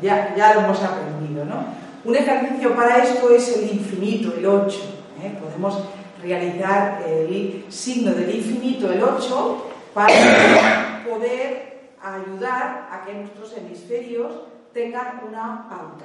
Ya, 0.00 0.52
lo 0.54 0.60
hemos 0.60 0.80
aprendido, 0.80 1.44
¿no? 1.44 1.64
Un 2.04 2.14
ejercicio 2.14 2.76
para 2.76 2.98
esto 3.02 3.30
es 3.30 3.56
el 3.56 3.72
infinito, 3.72 4.32
el 4.38 4.46
8. 4.46 4.78
¿eh? 5.24 5.36
Podemos 5.42 5.82
realizar 6.22 7.02
el 7.04 7.64
signo 7.68 8.12
del 8.12 8.32
infinito, 8.32 8.92
el 8.92 9.02
8, 9.02 9.66
para 9.92 11.02
poder 11.04 11.80
ayudar 12.00 12.88
a 12.92 13.04
que 13.04 13.12
nuestros 13.12 13.56
hemisferios 13.56 14.30
tengan 14.72 15.20
una 15.28 15.68
pauta. 15.68 16.04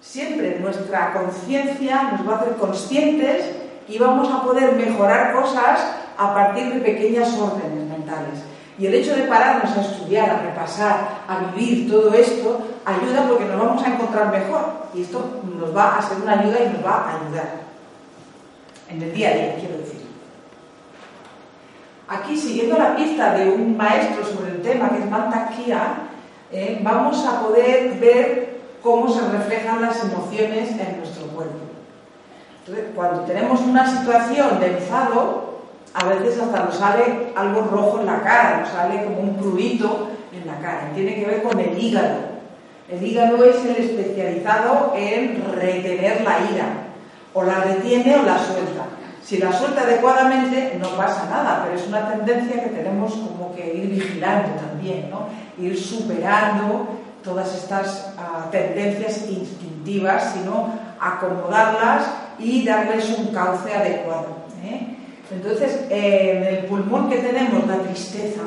Siempre 0.00 0.60
nuestra 0.60 1.12
conciencia 1.12 2.04
nos 2.12 2.28
va 2.28 2.34
a 2.34 2.40
hacer 2.42 2.54
conscientes 2.54 3.65
y 3.88 3.98
vamos 3.98 4.28
a 4.32 4.42
poder 4.42 4.74
mejorar 4.74 5.34
cosas 5.34 5.80
a 6.18 6.34
partir 6.34 6.72
de 6.72 6.80
pequeñas 6.80 7.36
órdenes 7.38 7.88
mentales. 7.88 8.40
Y 8.78 8.86
el 8.86 8.94
hecho 8.94 9.16
de 9.16 9.22
pararnos 9.22 9.74
a 9.76 9.80
estudiar, 9.80 10.28
a 10.28 10.42
repasar, 10.42 11.08
a 11.26 11.38
vivir 11.38 11.90
todo 11.90 12.12
esto, 12.12 12.60
ayuda 12.84 13.26
porque 13.28 13.46
nos 13.46 13.58
vamos 13.58 13.82
a 13.82 13.94
encontrar 13.94 14.30
mejor. 14.30 14.86
Y 14.92 15.02
esto 15.02 15.40
nos 15.58 15.74
va 15.74 15.96
a 15.96 16.02
ser 16.02 16.18
una 16.18 16.40
ayuda 16.40 16.58
y 16.60 16.72
nos 16.74 16.84
va 16.84 16.94
a 16.94 17.16
ayudar 17.16 17.66
en 18.88 19.02
el 19.02 19.14
día 19.14 19.30
a 19.30 19.34
día, 19.34 19.56
quiero 19.58 19.78
decir. 19.78 20.06
Aquí, 22.08 22.36
siguiendo 22.36 22.78
la 22.78 22.94
pista 22.94 23.34
de 23.34 23.50
un 23.50 23.76
maestro 23.76 24.24
sobre 24.24 24.52
el 24.52 24.62
tema, 24.62 24.90
que 24.90 24.98
es 24.98 25.10
Mantakia, 25.10 25.94
eh, 26.52 26.80
vamos 26.82 27.26
a 27.26 27.40
poder 27.40 27.94
ver 27.98 28.60
cómo 28.82 29.08
se 29.08 29.26
reflejan 29.28 29.82
las 29.82 30.04
emociones 30.04 30.70
en 30.70 30.98
nuestro. 30.98 31.15
Entonces, 32.66 32.92
cuando 32.96 33.20
tenemos 33.20 33.60
una 33.60 33.88
situación 33.88 34.58
de 34.58 34.72
enfado, 34.72 35.60
a 35.94 36.04
veces 36.06 36.40
hasta 36.40 36.64
nos 36.64 36.74
sale 36.74 37.32
algo 37.36 37.60
rojo 37.60 38.00
en 38.00 38.06
la 38.06 38.22
cara, 38.22 38.60
nos 38.60 38.70
sale 38.70 39.04
como 39.04 39.20
un 39.20 39.36
prurito 39.36 40.08
en 40.32 40.46
la 40.48 40.58
cara. 40.58 40.90
tiene 40.92 41.14
que 41.14 41.26
ver 41.26 41.42
con 41.44 41.60
el 41.60 41.78
hígado. 41.80 42.16
El 42.90 43.06
hígado 43.06 43.44
es 43.44 43.64
el 43.64 43.76
especializado 43.76 44.94
en 44.96 45.44
retener 45.54 46.22
la 46.22 46.38
ira. 46.50 46.66
O 47.34 47.44
la 47.44 47.60
retiene 47.60 48.16
o 48.16 48.22
la 48.24 48.36
suelta. 48.36 48.86
Si 49.22 49.38
la 49.38 49.52
suelta 49.52 49.82
adecuadamente 49.82 50.76
no 50.80 50.88
pasa 50.96 51.28
nada, 51.30 51.62
pero 51.64 51.78
es 51.78 51.86
una 51.86 52.10
tendencia 52.10 52.64
que 52.64 52.70
tenemos 52.70 53.12
como 53.12 53.54
que 53.54 53.74
ir 53.74 53.90
vigilando 53.90 54.60
también, 54.60 55.08
¿no? 55.08 55.28
Ir 55.56 55.78
superando 55.78 56.88
todas 57.22 57.54
estas 57.54 58.12
ah, 58.18 58.46
tendencias 58.50 59.28
instintivas, 59.28 60.32
sino 60.32 60.70
acomodarlas 61.00 62.25
y 62.38 62.64
darles 62.64 63.18
un 63.18 63.26
cauce 63.32 63.74
adecuado. 63.74 64.26
¿eh? 64.64 64.96
Entonces, 65.30 65.86
en 65.90 66.44
el 66.44 66.64
pulmón 66.66 67.08
que 67.08 67.18
tenemos, 67.18 67.66
la 67.66 67.78
tristeza, 67.78 68.42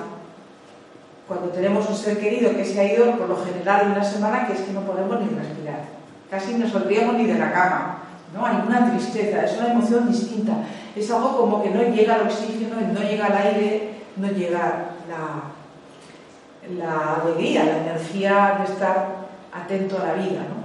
cuando 1.27 1.49
tenemos 1.49 1.87
un 1.89 1.95
ser 1.95 2.19
querido 2.19 2.55
que 2.55 2.65
se 2.65 2.79
ha 2.79 2.93
ido, 2.93 3.17
por 3.17 3.29
lo 3.29 3.37
general, 3.43 3.85
en 3.85 3.91
una 3.91 4.03
semana, 4.03 4.47
que 4.47 4.53
es 4.53 4.61
que 4.61 4.71
no 4.71 4.81
podemos 4.81 5.19
ni 5.21 5.29
respirar. 5.29 5.81
Casi 6.29 6.53
no 6.53 6.65
nos 6.65 6.75
olvidamos 6.75 7.15
ni 7.15 7.25
de 7.25 7.37
la 7.37 7.51
cama. 7.51 8.03
¿no? 8.33 8.45
Hay 8.45 8.63
una 8.65 8.91
tristeza, 8.91 9.43
es 9.43 9.57
una 9.57 9.73
emoción 9.73 10.07
distinta. 10.07 10.53
Es 10.95 11.09
algo 11.11 11.37
como 11.37 11.61
que 11.61 11.69
no 11.69 11.83
llega 11.83 12.15
el 12.15 12.21
oxígeno, 12.21 12.75
no 12.93 13.01
llega 13.01 13.27
el 13.27 13.37
aire, 13.37 13.89
no 14.15 14.27
llega 14.27 14.91
la, 15.07 15.43
la 16.77 17.21
alegría, 17.21 17.63
la 17.63 17.77
energía 17.77 18.55
de 18.59 18.73
estar 18.73 19.07
atento 19.53 19.97
a 20.01 20.07
la 20.07 20.13
vida. 20.13 20.41
¿no? 20.49 20.58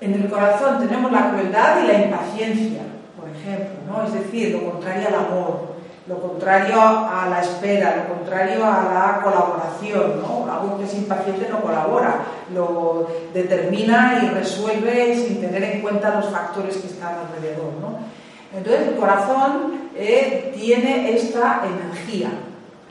En 0.00 0.14
el 0.14 0.28
corazón 0.28 0.78
tenemos 0.86 1.10
la 1.10 1.30
crueldad 1.30 1.82
y 1.82 1.86
la 1.86 2.04
impaciencia, 2.04 2.82
por 3.18 3.28
ejemplo, 3.30 3.76
¿no? 3.88 4.06
es 4.06 4.12
decir, 4.12 4.52
lo 4.52 4.70
contrario 4.70 5.08
al 5.08 5.14
amor 5.14 5.76
lo 6.08 6.20
contrario 6.20 6.80
a 6.80 7.26
la 7.28 7.40
espera, 7.40 7.96
lo 7.96 8.14
contrario 8.14 8.64
a 8.64 8.84
la 8.84 9.20
colaboración, 9.24 10.22
¿no? 10.22 10.46
Algo 10.50 10.78
que 10.78 10.84
es 10.84 10.94
impaciente 10.94 11.48
no 11.50 11.60
colabora, 11.60 12.20
lo 12.54 13.08
determina 13.34 14.20
y 14.22 14.28
resuelve 14.28 15.16
sin 15.16 15.40
tener 15.40 15.64
en 15.64 15.82
cuenta 15.82 16.14
los 16.14 16.30
factores 16.30 16.76
que 16.76 16.86
están 16.86 17.16
alrededor, 17.18 17.72
¿no? 17.80 17.98
Entonces 18.56 18.88
el 18.88 18.96
corazón 18.96 19.90
eh, 19.96 20.54
tiene 20.56 21.12
esta 21.12 21.62
energía 21.66 22.30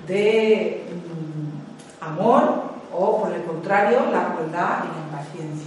de 0.05 0.83
mm, 0.91 2.03
amor 2.03 2.63
o 2.93 3.21
por 3.21 3.31
el 3.31 3.43
contrario 3.43 3.99
la 4.11 4.33
crueldad 4.33 4.83
y 4.83 5.15
la 5.15 5.17
impaciencia. 5.17 5.64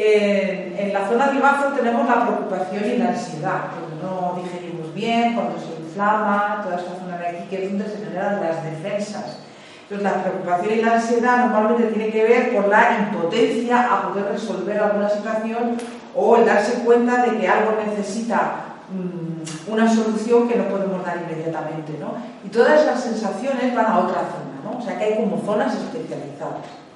En, 0.00 0.92
la 0.92 1.08
zona 1.08 1.26
del 1.26 1.42
bazo 1.42 1.72
tenemos 1.74 2.08
la 2.08 2.24
preocupación 2.24 2.84
y 2.84 2.98
la 2.98 3.08
ansiedad, 3.08 3.62
cuando 3.74 4.36
no 4.36 4.42
digerimos 4.42 4.94
bien, 4.94 5.34
cuando 5.34 5.58
se 5.58 5.82
inflama, 5.82 6.60
toda 6.62 6.76
esta 6.76 6.94
zona 7.00 7.18
de 7.18 7.26
aquí 7.26 7.48
que 7.50 7.64
es 7.64 7.70
donde 7.70 7.90
se 7.90 8.04
generan 8.04 8.40
las 8.40 8.62
defensas. 8.62 9.40
Entonces 9.82 10.04
la 10.04 10.22
preocupación 10.22 10.78
y 10.78 10.82
la 10.82 10.94
ansiedad 10.94 11.46
normalmente 11.46 11.88
tiene 11.88 12.10
que 12.10 12.22
ver 12.22 12.54
con 12.54 12.70
la 12.70 13.08
impotencia 13.10 13.92
a 13.92 14.08
poder 14.08 14.26
resolver 14.26 14.78
alguna 14.78 15.08
situación 15.08 15.76
o 16.14 16.36
el 16.36 16.46
darse 16.46 16.84
cuenta 16.84 17.24
de 17.24 17.36
que 17.36 17.48
algo 17.48 17.72
necesita 17.84 18.52
mm, 18.92 19.72
una 19.72 19.92
solución 19.92 20.46
que 20.46 20.56
no 20.56 20.68
podemos 20.68 21.04
dar 21.04 21.16
inmediatamente. 21.28 21.96
¿no? 21.98 22.14
Y 22.44 22.50
todas 22.50 22.82
esas 22.82 23.02
sensaciones 23.02 23.74
van 23.74 23.86
a 23.86 23.98
otra 23.98 24.20
zona, 24.20 24.62
¿no? 24.62 24.78
o 24.78 24.80
sea 24.80 24.96
que 24.96 25.04
hay 25.04 25.16
como 25.16 25.42
zonas 25.44 25.74
especializadas. 25.74 26.87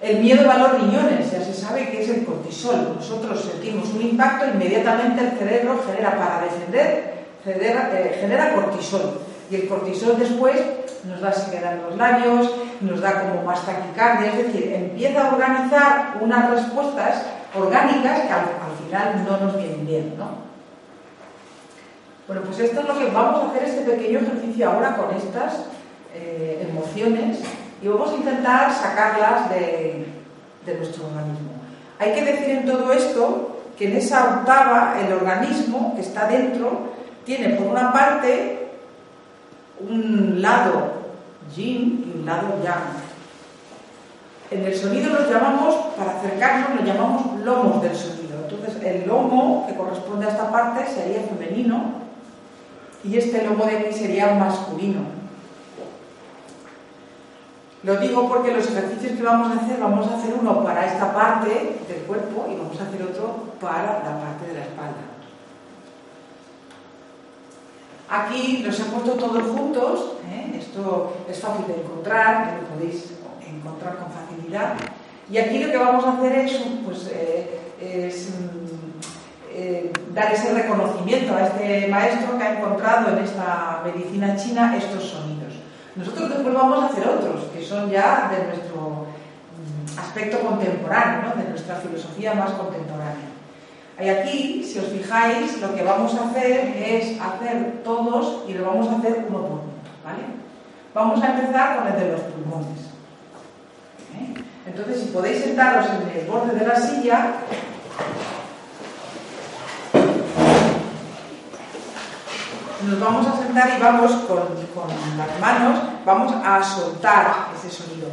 El 0.00 0.20
miedo 0.20 0.46
va 0.46 0.54
a 0.54 0.58
los 0.58 0.80
riñones, 0.80 1.30
ya 1.30 1.40
se 1.40 1.54
sabe 1.54 1.88
que 1.88 2.02
es 2.02 2.08
el 2.10 2.24
cortisol. 2.24 2.96
Nosotros 2.96 3.40
sentimos 3.50 3.88
un 3.94 4.02
impacto, 4.02 4.46
inmediatamente 4.46 5.22
el 5.22 5.38
cerebro 5.38 5.82
genera 5.86 6.18
para 6.18 6.42
defender, 6.42 7.14
eh, 7.46 8.18
genera, 8.20 8.54
cortisol. 8.54 9.20
Y 9.50 9.56
el 9.56 9.68
cortisol 9.68 10.18
después 10.18 10.60
nos 11.04 11.20
da 11.20 11.32
sequedad 11.32 11.74
en 11.74 11.82
los 11.82 11.96
labios, 11.96 12.50
nos 12.80 13.00
da 13.00 13.22
como 13.22 13.42
más 13.42 13.64
taquicardia, 13.64 14.32
es 14.32 14.46
decir, 14.46 14.72
empieza 14.74 15.28
a 15.28 15.34
organizar 15.34 16.18
unas 16.20 16.50
respuestas 16.50 17.22
orgánicas 17.54 18.20
que 18.20 18.32
al, 18.32 18.44
final 18.84 19.24
no 19.26 19.46
nos 19.46 19.56
vienen 19.56 19.86
bien, 19.86 20.14
¿no? 20.18 20.46
Bueno, 22.26 22.42
pues 22.42 22.58
esto 22.58 22.80
es 22.80 22.86
lo 22.86 22.98
que 22.98 23.06
vamos 23.06 23.44
a 23.44 23.50
hacer 23.50 23.64
este 23.64 23.90
pequeño 23.90 24.18
ejercicio 24.18 24.70
ahora 24.70 24.96
con 24.96 25.14
estas 25.16 25.64
eh, 26.12 26.66
emociones 26.68 27.38
y 27.82 27.88
vamos 27.88 28.10
a 28.10 28.16
intentar 28.16 28.72
sacarlas 28.72 29.50
de, 29.50 30.06
nuestro 30.78 31.06
organismo. 31.06 31.52
Hay 31.98 32.12
que 32.12 32.24
decir 32.24 32.50
en 32.50 32.66
todo 32.66 32.92
esto 32.92 33.62
que 33.78 33.88
en 33.88 33.96
esa 33.96 34.38
octava 34.38 34.96
el 35.00 35.12
organismo 35.12 35.94
que 35.94 36.00
está 36.00 36.26
dentro 36.26 36.92
tiene 37.24 37.50
por 37.50 37.68
una 37.68 37.92
parte 37.92 38.68
un 39.78 40.42
lado 40.42 40.92
yin 41.54 42.04
y 42.06 42.18
un 42.18 42.26
lado 42.26 42.60
yang. 42.64 43.06
En 44.50 44.64
el 44.64 44.74
sonido 44.74 45.12
los 45.12 45.30
llamamos, 45.30 45.74
para 45.96 46.18
acercarnos, 46.18 46.80
los 46.80 46.84
llamamos 46.84 47.40
lomos 47.40 47.82
del 47.82 47.94
sonido. 47.94 48.38
Entonces 48.48 48.82
el 48.82 49.06
lomo 49.06 49.66
que 49.66 49.74
corresponde 49.74 50.26
a 50.26 50.30
esta 50.30 50.50
parte 50.50 50.86
sería 50.86 51.22
femenino 51.22 52.06
y 53.04 53.16
este 53.16 53.44
lomo 53.44 53.66
de 53.66 53.78
aquí 53.78 53.92
sería 53.92 54.34
masculino. 54.34 55.15
Lo 57.86 57.96
digo 57.98 58.28
porque 58.28 58.50
los 58.50 58.66
ejercicios 58.68 59.16
que 59.16 59.22
vamos 59.22 59.52
a 59.52 59.62
hacer, 59.62 59.78
vamos 59.78 60.08
a 60.08 60.16
hacer 60.16 60.34
uno 60.34 60.64
para 60.64 60.86
esta 60.86 61.14
parte 61.14 61.78
del 61.86 62.02
cuerpo 62.08 62.48
y 62.50 62.56
vamos 62.56 62.80
a 62.80 62.82
hacer 62.82 63.00
otro 63.00 63.54
para 63.60 64.02
la 64.02 64.20
parte 64.20 64.48
de 64.48 64.54
la 64.54 64.64
espalda. 64.64 65.06
Aquí 68.10 68.64
los 68.64 68.80
he 68.80 68.84
puesto 68.86 69.12
todos 69.12 69.40
juntos, 69.56 70.14
¿eh? 70.28 70.58
esto 70.58 71.16
es 71.30 71.38
fácil 71.38 71.68
de 71.68 71.80
encontrar, 71.80 72.58
lo 72.60 72.74
podéis 72.74 73.12
encontrar 73.46 73.98
con 73.98 74.08
facilidad. 74.10 74.74
Y 75.30 75.38
aquí 75.38 75.60
lo 75.60 75.70
que 75.70 75.78
vamos 75.78 76.04
a 76.06 76.14
hacer 76.14 76.32
es, 76.40 76.60
pues, 76.84 77.08
eh, 77.12 77.60
mm, 77.80 79.54
eh, 79.54 79.92
dar 80.12 80.32
ese 80.32 80.52
reconocimiento 80.52 81.36
a 81.36 81.46
este 81.46 81.86
maestro 81.86 82.36
que 82.36 82.42
ha 82.42 82.58
encontrado 82.58 83.16
en 83.16 83.24
esta 83.24 83.82
medicina 83.84 84.34
china 84.34 84.76
estos 84.76 85.04
sonidos. 85.04 85.35
Nosotros 85.96 86.28
después 86.28 86.54
vamos 86.54 86.82
a 86.82 86.86
hacer 86.86 87.08
otros, 87.08 87.44
que 87.54 87.64
son 87.64 87.90
ya 87.90 88.30
de 88.30 88.44
nuestro 88.48 89.06
mm, 89.56 89.98
aspecto 89.98 90.40
contemporáneo, 90.40 91.32
de 91.36 91.48
nuestra 91.48 91.76
filosofía 91.76 92.34
más 92.34 92.50
contemporánea. 92.50 93.36
Y 93.98 94.08
aquí, 94.10 94.62
si 94.62 94.78
os 94.78 94.88
fijáis, 94.88 95.58
lo 95.58 95.74
que 95.74 95.82
vamos 95.82 96.14
a 96.14 96.28
hacer 96.28 96.76
es 96.76 97.18
hacer 97.18 97.80
todos 97.82 98.44
y 98.46 98.52
lo 98.52 98.66
vamos 98.66 98.88
a 98.88 98.98
hacer 98.98 99.24
uno 99.26 99.38
por 99.38 99.40
uno, 99.40 99.62
¿vale? 100.04 100.22
Vamos 100.92 101.22
a 101.22 101.28
empezar 101.28 101.78
con 101.78 101.88
el 101.88 101.98
de 101.98 102.12
los 102.12 102.20
pulmones. 102.20 102.80
¿eh? 104.18 104.34
Entonces, 104.66 105.00
si 105.00 105.06
podéis 105.06 105.44
sentaros 105.44 105.86
en 105.86 106.20
el 106.20 106.26
borde 106.26 106.58
de 106.58 106.66
la 106.66 106.76
silla, 106.76 107.36
nos 112.86 113.00
vamos 113.00 113.26
a 113.26 113.38
sentar 113.38 113.74
y 113.76 113.82
vamos 113.82 114.12
con, 114.26 114.38
con 114.74 114.88
las 115.18 115.40
manos, 115.40 115.80
vamos 116.04 116.32
a 116.44 116.62
soltar 116.62 117.48
ese 117.56 117.70
sonido. 117.74 118.08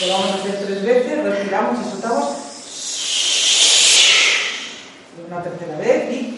Lo 0.00 0.12
vamos 0.12 0.30
a 0.30 0.34
hacer 0.34 0.64
tres 0.64 0.84
veces, 0.84 1.24
respiramos 1.24 1.78
y 1.80 1.90
soltamos 1.90 2.28
una 5.26 5.42
tercera 5.42 5.76
vez 5.78 6.12
y. 6.12 6.36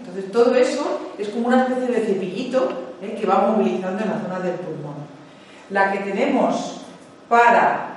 Entonces 0.00 0.32
todo 0.32 0.54
eso 0.56 1.12
es 1.18 1.28
como 1.28 1.46
una 1.46 1.62
especie 1.62 1.86
de 1.86 2.06
cepillito 2.06 2.96
¿eh? 3.00 3.16
que 3.18 3.26
va 3.26 3.46
movilizando 3.46 4.02
en 4.02 4.10
la 4.10 4.20
zona 4.20 4.40
del 4.40 4.54
pulmón. 4.56 4.94
La 5.70 5.92
que 5.92 5.98
tenemos 6.00 6.80
para 7.28 7.89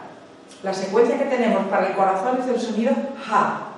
la 0.63 0.73
secuencia 0.73 1.17
que 1.17 1.25
tenemos 1.25 1.67
para 1.67 1.87
el 1.87 1.95
corazón 1.95 2.39
es 2.41 2.47
el 2.47 2.59
sonido 2.59 2.93
ja. 3.25 3.73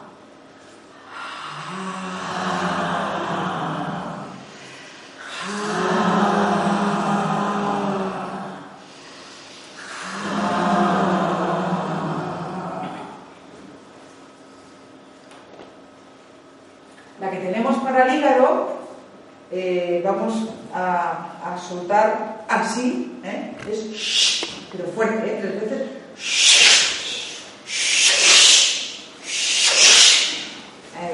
vamos 20.05 20.49
a, 20.73 21.57
soltar 21.57 22.45
así, 22.47 23.19
¿eh? 23.23 23.55
es 23.69 24.45
pero 24.71 24.89
fuerte, 24.89 25.25
¿eh? 25.25 25.37
tres 25.41 25.61
veces. 25.61 25.81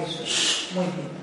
Eso, 0.04 0.76
muy 0.76 0.86
bien. 0.86 1.22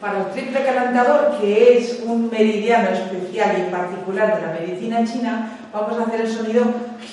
Para 0.00 0.20
el 0.20 0.30
triple 0.32 0.64
calentador, 0.64 1.40
que 1.40 1.78
es 1.78 1.99
un 2.10 2.30
meridiano 2.30 2.90
especial 2.90 3.56
y 3.58 3.70
particular 3.70 4.36
de 4.36 4.46
la 4.46 4.52
medicina 4.52 5.04
china, 5.04 5.58
vamos 5.72 5.98
a 5.98 6.02
hacer 6.04 6.20
el 6.22 6.32
sonido 6.32 6.64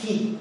ji. 0.02 0.38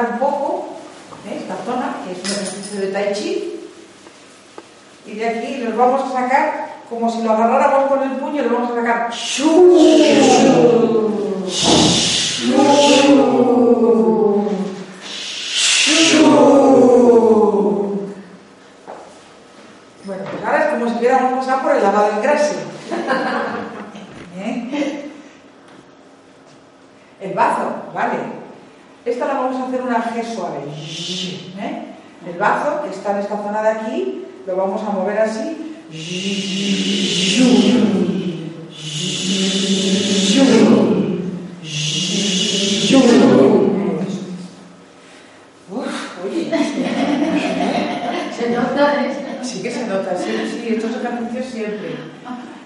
un 0.00 0.18
poco 0.18 0.68
¿eh? 1.28 1.38
esta 1.40 1.56
zona, 1.64 1.96
que 2.04 2.12
es 2.12 2.18
un 2.18 2.30
ejercicio 2.30 2.80
de 2.80 2.86
tai 2.88 3.12
chi, 3.12 3.60
y 5.06 5.14
de 5.14 5.28
aquí 5.28 5.56
los 5.58 5.76
vamos 5.76 6.02
a 6.04 6.12
sacar 6.12 6.70
como 6.88 7.10
si 7.10 7.22
lo 7.22 7.32
agarráramos 7.32 7.88
con 7.88 8.02
el 8.02 8.16
puño, 8.16 8.42
lo 8.42 8.54
vamos 8.54 8.70
a 8.72 8.74
sacar. 8.74 9.10
Bueno, 20.04 20.24
pues 20.30 20.44
ahora 20.44 20.64
es 20.64 20.70
como 20.70 20.88
si 20.88 20.98
hubiéramos 20.98 21.32
pasado 21.44 21.62
por 21.62 21.76
el 21.76 21.82
lavado 21.82 22.10
en 22.10 22.22
grasa. 22.22 22.54
¿Eh? 24.38 25.10
El 27.20 27.34
bazo, 27.34 27.70
¿vale? 27.94 28.40
Esta 29.04 29.26
la 29.26 29.34
vamos 29.34 29.60
a 29.60 29.66
hacer 29.66 29.82
una 29.82 30.02
G 30.02 30.34
suave. 30.34 30.58
¿eh? 31.58 31.84
El 32.26 32.38
bazo, 32.38 32.82
que 32.82 32.90
está 32.90 33.12
en 33.12 33.18
esta 33.18 33.36
zona 33.36 33.62
de 33.62 33.68
aquí, 33.70 34.26
lo 34.46 34.56
vamos 34.56 34.82
a 34.82 34.90
mover 34.90 35.18
así. 35.18 35.76
oye. 46.24 46.50
Se 48.36 48.50
nota, 48.50 48.94
Sí 49.42 49.62
que 49.62 49.70
se 49.70 49.86
nota, 49.86 50.16
sí, 50.16 50.30
sí, 50.50 50.74
estos 50.74 50.90
ejercicios 50.96 51.46
siempre. 51.46 51.96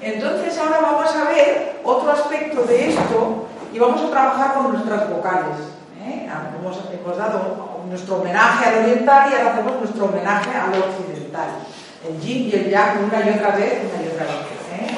Entonces 0.01 0.59
ahora 0.59 0.81
vamos 0.81 1.15
a 1.15 1.29
ver 1.31 1.81
otro 1.85 2.11
aspecto 2.11 2.65
de 2.65 2.89
esto 2.89 3.47
y 3.73 3.79
vamos 3.79 4.03
a 4.03 4.11
trabajar 4.11 4.55
con 4.55 4.73
nuestras 4.73 5.09
vocales. 5.09 5.57
¿eh? 6.05 6.29
Hemos, 6.59 6.79
hemos, 6.93 7.17
dado 7.17 7.85
nuestro 7.89 8.17
homenaje 8.17 8.67
al 8.67 8.89
nuestro 9.81 10.07
homenaje 10.07 10.51
al 10.51 10.75
occidental. 10.75 11.49
El 12.09 12.21
yin 12.21 12.49
y 12.49 12.53
el 12.53 12.71
yang 12.71 13.05
una 13.05 13.19
y 13.25 13.31
otra 13.31 13.57
vez, 13.57 13.81
una 13.93 14.03
y 14.03 14.09
otra 14.09 14.25
vez. 14.27 14.55
¿eh? 14.73 14.95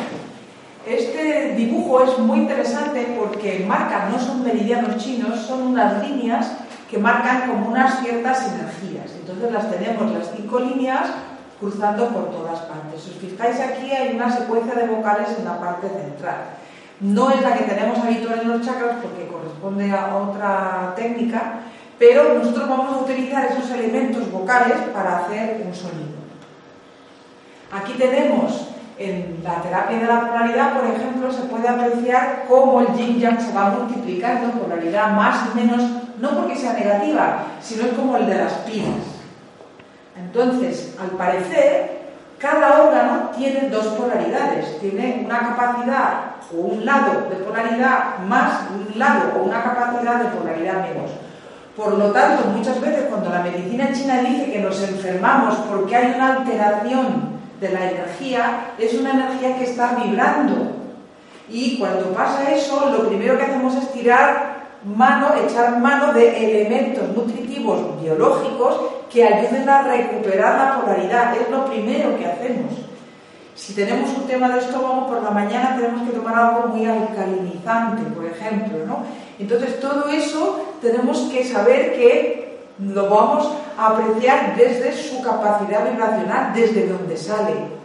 Este 0.86 1.54
dibujo 1.54 2.02
es 2.02 2.18
muy 2.18 2.38
interesante 2.38 3.16
porque 3.18 3.64
marcan, 3.66 4.12
no 4.12 4.18
son 4.18 4.44
meridianos 4.44 4.96
chinos, 4.96 5.40
son 5.40 5.62
unas 5.62 6.06
líneas 6.06 6.52
que 6.90 6.98
marcan 6.98 7.48
como 7.48 7.68
unas 7.68 8.00
ciertas 8.00 8.52
energías. 8.52 9.10
Entonces 9.18 9.52
las 9.52 9.70
tenemos 9.70 10.12
las 10.12 10.30
cinco 10.36 10.60
líneas 10.60 11.08
cruzando 11.58 12.08
por 12.08 12.30
todas 12.30 12.60
partes. 12.60 13.02
Si 13.02 13.10
os 13.10 13.16
fijáis 13.16 13.58
aquí 13.60 13.90
hay 13.90 14.14
una 14.14 14.30
secuencia 14.30 14.74
de 14.74 14.86
vocales 14.86 15.28
en 15.38 15.44
la 15.44 15.58
parte 15.58 15.88
central. 15.88 16.36
No 17.00 17.30
es 17.30 17.42
la 17.42 17.54
que 17.54 17.64
tenemos 17.64 17.98
habitual 17.98 18.40
en 18.40 18.48
los 18.48 18.64
chakras 18.64 18.96
porque 19.02 19.26
corresponde 19.26 19.90
a 19.92 20.16
otra 20.16 20.94
técnica, 20.96 21.60
pero 21.98 22.34
nosotros 22.34 22.68
vamos 22.68 22.94
a 22.94 23.00
utilizar 23.00 23.46
esos 23.46 23.70
elementos 23.70 24.30
vocales 24.30 24.78
para 24.92 25.18
hacer 25.18 25.62
un 25.66 25.74
sonido. 25.74 26.16
Aquí 27.72 27.94
tenemos 27.94 28.68
en 28.98 29.40
la 29.42 29.60
terapia 29.60 29.98
de 29.98 30.06
la 30.06 30.20
polaridad, 30.20 30.72
por 30.74 30.86
ejemplo, 30.86 31.30
se 31.30 31.42
puede 31.42 31.68
apreciar 31.68 32.44
cómo 32.48 32.80
el 32.80 32.94
yin 32.94 33.18
yang 33.18 33.40
se 33.40 33.52
va 33.52 33.70
multiplicando, 33.70 34.58
polaridad 34.58 35.12
más 35.12 35.50
y 35.52 35.58
menos, 35.58 35.82
no 36.18 36.30
porque 36.30 36.56
sea 36.56 36.72
negativa, 36.72 37.44
sino 37.60 37.86
es 37.86 37.92
como 37.92 38.16
el 38.16 38.26
de 38.26 38.36
las 38.36 38.52
pilas. 38.52 39.16
Entonces, 40.16 40.96
al 41.00 41.10
parecer, 41.10 42.06
cada 42.38 42.82
órgano 42.84 43.30
tiene 43.36 43.68
dos 43.68 43.86
polaridades, 43.88 44.78
tiene 44.80 45.22
una 45.26 45.40
capacidad 45.40 46.36
o 46.54 46.60
un 46.60 46.84
lado 46.84 47.28
de 47.28 47.36
polaridad 47.36 48.18
más 48.26 48.62
un 48.70 48.98
lado 48.98 49.32
o 49.36 49.44
una 49.44 49.62
capacidad 49.62 50.20
de 50.20 50.28
polaridad 50.30 50.88
menos. 50.88 51.10
Por 51.76 51.98
lo 51.98 52.10
tanto, 52.10 52.48
muchas 52.48 52.80
veces 52.80 53.04
cuando 53.10 53.28
la 53.28 53.42
medicina 53.42 53.92
china 53.92 54.22
dice 54.22 54.50
que 54.50 54.60
nos 54.60 54.82
enfermamos 54.82 55.56
porque 55.70 55.94
hay 55.94 56.14
una 56.14 56.36
alteración 56.36 57.36
de 57.60 57.68
la 57.68 57.90
energía, 57.90 58.70
es 58.78 58.94
una 58.94 59.10
energía 59.10 59.56
que 59.58 59.64
está 59.64 59.94
vibrando. 60.02 60.72
Y 61.50 61.78
cuando 61.78 62.12
pasa 62.12 62.50
eso, 62.50 62.90
lo 62.90 63.08
primero 63.08 63.36
que 63.36 63.44
hacemos 63.44 63.74
es 63.76 63.92
tirar 63.92 64.56
mano, 64.84 65.34
echar 65.46 65.78
mano 65.78 66.14
de 66.14 66.44
elementos 66.44 67.14
nutritivos 67.14 68.00
biológicos 68.00 68.80
que 69.12 69.24
ayuden 69.24 69.68
a 69.68 69.82
recuperar 69.82 70.58
la 70.58 70.80
polaridad. 70.80 71.36
Es 71.36 71.50
lo 71.50 71.66
primero 71.66 72.16
que 72.18 72.26
hacemos. 72.26 72.72
Si 73.54 73.74
tenemos 73.74 74.10
un 74.16 74.26
tema 74.26 74.48
de 74.48 74.60
estómago, 74.60 75.06
por 75.06 75.22
la 75.22 75.30
mañana 75.30 75.76
tenemos 75.76 76.08
que 76.08 76.16
tomar 76.16 76.34
algo 76.34 76.68
muy 76.68 76.86
alcalinizante, 76.86 78.02
por 78.10 78.26
ejemplo, 78.26 78.78
¿no? 78.86 78.98
Entonces, 79.38 79.80
todo 79.80 80.08
eso 80.08 80.76
tenemos 80.80 81.18
que 81.32 81.44
saber 81.44 81.94
que 81.94 82.58
lo 82.78 83.08
vamos 83.08 83.48
a 83.78 83.88
apreciar 83.88 84.56
desde 84.56 84.92
su 84.96 85.22
capacidad 85.22 85.90
vibracional, 85.90 86.52
desde 86.54 86.86
donde 86.86 87.16
sale. 87.16 87.76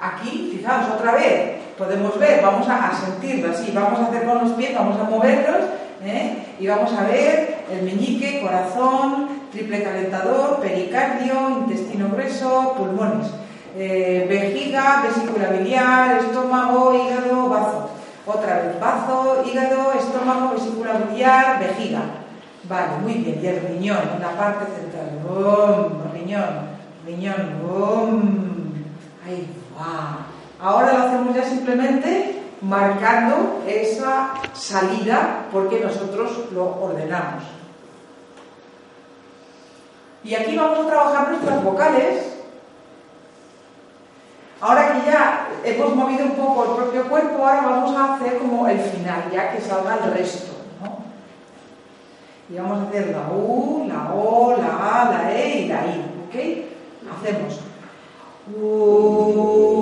Aquí, 0.00 0.50
fijaos 0.56 0.90
otra 0.94 1.12
vez, 1.12 1.54
podemos 1.78 2.18
ver, 2.18 2.42
vamos 2.42 2.66
a, 2.68 2.92
sentirlo 2.92 3.52
así, 3.52 3.72
vamos 3.72 3.98
a 4.00 4.06
hacer 4.06 4.24
con 4.24 4.38
los 4.38 4.52
pies, 4.52 4.74
vamos 4.74 5.00
a 5.00 5.04
moverlos 5.04 5.62
¿eh? 6.04 6.44
y 6.60 6.66
vamos 6.66 6.92
a 6.92 7.04
ver 7.04 7.64
el 7.72 7.82
meñique, 7.82 8.42
corazón, 8.42 9.28
triple 9.50 9.82
calentador, 9.82 10.60
pericardio, 10.60 11.64
intestino 11.66 12.08
grueso, 12.10 12.74
pulmones, 12.76 13.28
eh, 13.76 14.26
vejiga, 14.28 15.04
vesícula 15.06 15.48
biliar, 15.48 16.18
estómago, 16.18 16.94
hígado, 16.94 17.48
bazo. 17.48 17.90
Otra 18.26 18.60
vez, 18.60 18.80
bazo, 18.80 19.42
hígado, 19.44 19.92
estómago, 19.92 20.54
vesícula 20.54 20.94
biliar, 20.94 21.58
vejiga. 21.58 22.00
Vale, 22.66 22.96
muy 23.02 23.14
bien. 23.14 23.40
Y 23.42 23.46
el 23.46 23.60
riñón, 23.60 24.18
la 24.20 24.30
parte 24.30 24.64
central. 24.74 25.20
¡Bum! 25.22 26.12
Riñón, 26.12 26.70
riñón. 27.06 27.60
¡Bum! 27.62 28.72
Ahí, 29.26 29.46
¡guau! 29.74 30.24
Ahora 30.60 30.92
lo 30.94 31.04
hacemos 31.04 31.34
ya 31.34 31.44
simplemente 31.44 32.42
marcando 32.62 33.62
esa 33.66 34.30
salida 34.54 35.46
porque 35.52 35.80
nosotros 35.80 36.50
lo 36.52 36.82
ordenamos. 36.82 37.42
Y 40.22 40.34
aquí 40.34 40.56
vamos 40.56 40.78
a 40.78 40.88
trabajar 40.88 41.28
nuestras 41.28 41.62
vocales. 41.62 42.33
Ahora 44.60 44.92
que 44.92 45.10
ya 45.10 45.48
hemos 45.64 45.94
movido 45.94 46.24
un 46.24 46.32
poco 46.32 46.64
el 46.64 46.82
propio 46.82 47.08
cuerpo, 47.08 47.46
ahora 47.46 47.62
vamos 47.62 47.96
a 47.96 48.14
hacer 48.14 48.38
como 48.38 48.66
el 48.68 48.78
final, 48.78 49.30
ya 49.32 49.52
que 49.52 49.60
salga 49.60 49.98
el 50.04 50.12
resto. 50.12 50.52
Y 52.50 52.56
vamos 52.56 52.78
a 52.78 52.88
hacer 52.88 53.08
la 53.08 53.30
U, 53.34 53.86
la 53.88 54.12
O, 54.14 54.56
la 54.56 55.02
A, 55.02 55.10
la 55.10 55.32
E 55.32 55.60
y 55.60 55.68
la 55.68 55.86
I. 55.86 56.04
¿Ok? 56.26 56.34
Hacemos. 57.16 57.60
Por 58.44 59.73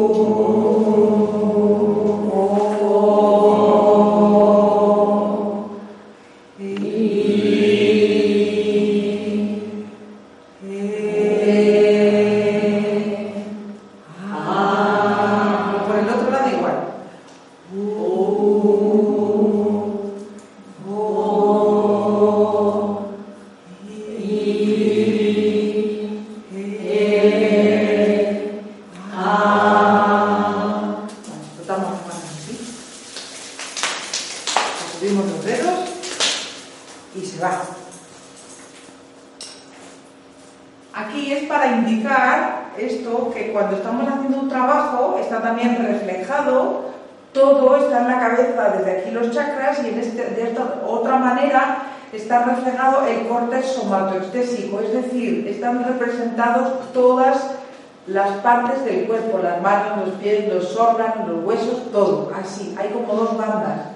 así, 62.42 62.74
hay 62.78 62.90
como 62.90 63.14
dos 63.14 63.36
bandas. 63.36 63.92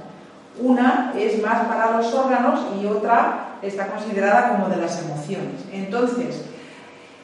Una 0.59 1.13
es 1.17 1.43
más 1.43 1.67
para 1.67 1.99
los 1.99 2.13
órganos 2.15 2.61
y 2.81 2.87
otra 2.87 3.59
está 3.63 3.89
considerada 3.89 4.51
como 4.51 4.69
de 4.69 4.77
las 4.77 5.03
emociones. 5.03 5.63
Entonces, 5.73 6.45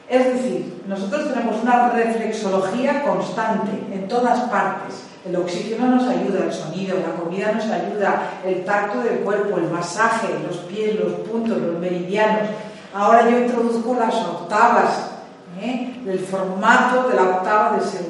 es 0.09 0.27
decir, 0.27 0.83
nosotros 0.87 1.33
tenemos 1.33 1.63
una 1.63 1.89
reflexología 1.91 3.03
constante 3.03 3.71
en 3.93 4.09
todas 4.09 4.41
partes. 4.51 5.05
El 5.25 5.37
oxígeno 5.37 5.87
nos 5.87 6.07
ayuda, 6.09 6.45
el 6.45 6.53
sonido, 6.53 6.99
la 6.99 7.15
comida 7.15 7.53
nos 7.53 7.65
ayuda, 7.65 8.23
el 8.45 8.65
tacto 8.65 9.01
del 9.01 9.21
cuerpo, 9.21 9.57
el 9.57 9.71
masaje, 9.71 10.29
los 10.47 10.59
pies, 10.59 10.99
los 10.99 11.13
puntos, 11.27 11.57
los 11.59 11.79
meridianos. 11.79 12.49
Ahora 12.95 13.31
yo 13.31 13.39
introduzco 13.39 13.95
las 13.95 14.15
octavas, 14.15 15.13
¿eh? 15.61 16.03
el 16.07 16.19
formato 16.19 17.09
de 17.09 17.15
la 17.15 17.23
octava 17.23 17.77
del 17.77 17.89
ser 17.89 18.03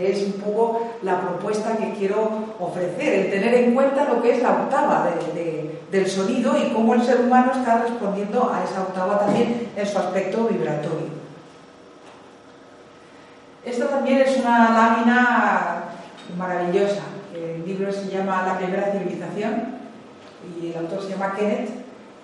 que 0.00 0.12
es 0.12 0.22
un 0.24 0.32
poco 0.40 0.80
la 1.02 1.20
propuesta 1.20 1.76
que 1.76 1.92
quiero 1.92 2.54
ofrecer, 2.58 3.12
el 3.26 3.30
tener 3.30 3.52
en 3.52 3.74
cuenta 3.74 4.04
lo 4.08 4.22
que 4.22 4.34
es 4.36 4.42
la 4.42 4.52
octava 4.52 5.06
de- 5.10 5.38
de- 5.38 5.80
del 5.92 6.08
sonido 6.08 6.56
y 6.56 6.70
cómo 6.72 6.94
el 6.94 7.02
ser 7.02 7.20
humano 7.20 7.52
está 7.52 7.82
respondiendo 7.82 8.50
a 8.50 8.64
esa 8.64 8.80
octava 8.80 9.18
también 9.18 9.68
en 9.76 9.86
su 9.86 9.98
aspecto 9.98 10.44
vibratorio. 10.44 11.20
Esta 13.62 13.88
también 13.88 14.22
es 14.22 14.38
una 14.38 14.70
lámina 14.70 15.82
maravillosa. 16.38 17.02
El 17.34 17.66
libro 17.66 17.92
se 17.92 18.08
llama 18.08 18.44
La 18.46 18.56
primera 18.56 18.90
civilización 18.92 19.74
y 20.58 20.70
el 20.72 20.78
autor 20.78 21.02
se 21.02 21.10
llama 21.10 21.34
Kenneth. 21.36 21.68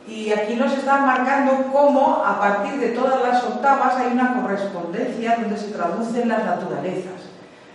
Y 0.09 0.33
aquí 0.33 0.55
nos 0.55 0.73
está 0.73 0.99
marcando 0.99 1.71
cómo 1.73 2.23
a 2.25 2.39
partir 2.41 2.81
de 2.81 2.89
todas 2.91 3.21
las 3.23 3.43
octavas 3.45 3.97
hay 3.97 4.13
una 4.13 4.41
correspondencia 4.41 5.37
donde 5.37 5.59
se 5.59 5.73
traducen 5.73 6.29
las 6.29 6.43
naturalezas. 6.43 7.26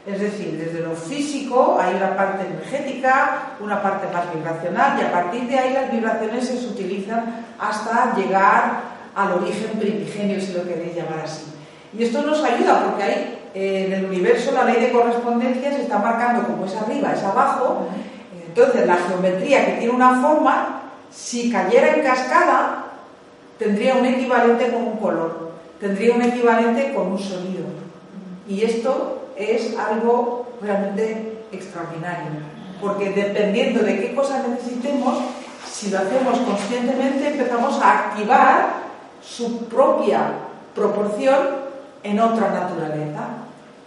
Es 0.05 0.19
decir, 0.19 0.57
desde 0.57 0.79
lo 0.79 0.95
físico 0.95 1.77
hay 1.79 1.95
una 1.95 2.15
parte 2.17 2.47
energética, 2.47 3.53
una 3.59 3.81
parte 3.83 4.07
más 4.11 4.33
vibracional 4.33 4.99
y 4.99 5.03
a 5.03 5.11
partir 5.11 5.43
de 5.47 5.59
ahí 5.59 5.73
las 5.73 5.91
vibraciones 5.91 6.47
se 6.47 6.67
utilizan 6.67 7.45
hasta 7.59 8.15
llegar 8.15 8.81
al 9.13 9.31
origen 9.33 9.77
primigenio, 9.79 10.41
si 10.41 10.53
lo 10.53 10.63
queréis 10.63 10.95
llamar 10.95 11.19
así. 11.23 11.43
Y 11.95 12.03
esto 12.03 12.23
nos 12.23 12.43
ayuda 12.43 12.83
porque 12.85 13.03
ahí 13.03 13.39
eh, 13.53 13.85
en 13.87 13.93
el 13.93 14.05
universo 14.05 14.51
la 14.53 14.63
ley 14.63 14.81
de 14.81 14.91
correspondencia 14.91 15.71
se 15.71 15.83
está 15.83 15.99
marcando 15.99 16.47
como 16.47 16.65
es 16.65 16.75
arriba, 16.75 17.13
es 17.13 17.23
abajo. 17.23 17.87
Entonces 18.47 18.87
la 18.87 18.95
geometría 18.95 19.65
que 19.65 19.71
tiene 19.73 19.93
una 19.93 20.19
forma, 20.19 20.81
si 21.11 21.51
cayera 21.51 21.95
en 21.95 22.03
cascada, 22.03 22.85
tendría 23.59 23.95
un 23.95 24.05
equivalente 24.05 24.71
con 24.71 24.83
un 24.83 24.97
color, 24.97 25.51
tendría 25.79 26.15
un 26.15 26.23
equivalente 26.23 26.91
con 26.95 27.11
un 27.11 27.19
sonido. 27.19 27.65
Y 28.47 28.63
esto 28.63 29.20
es 29.41 29.77
algo 29.77 30.47
realmente 30.61 31.45
extraordinario, 31.51 32.31
porque 32.81 33.11
dependiendo 33.11 33.81
de 33.81 33.99
qué 33.99 34.15
cosas 34.15 34.47
necesitemos, 34.47 35.19
si 35.65 35.89
lo 35.89 35.99
hacemos 35.99 36.39
conscientemente, 36.39 37.29
empezamos 37.29 37.81
a 37.81 38.09
activar 38.09 38.73
su 39.21 39.65
propia 39.65 40.33
proporción 40.75 41.37
en 42.03 42.19
otra 42.19 42.51
naturaleza. 42.51 43.27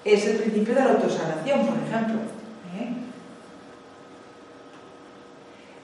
Es 0.04 0.26
el 0.26 0.36
principio 0.36 0.74
de 0.74 0.80
la 0.80 0.90
autosanación, 0.90 1.66
por 1.66 1.76
ejemplo. 1.76 2.16
¿eh? 2.78 2.92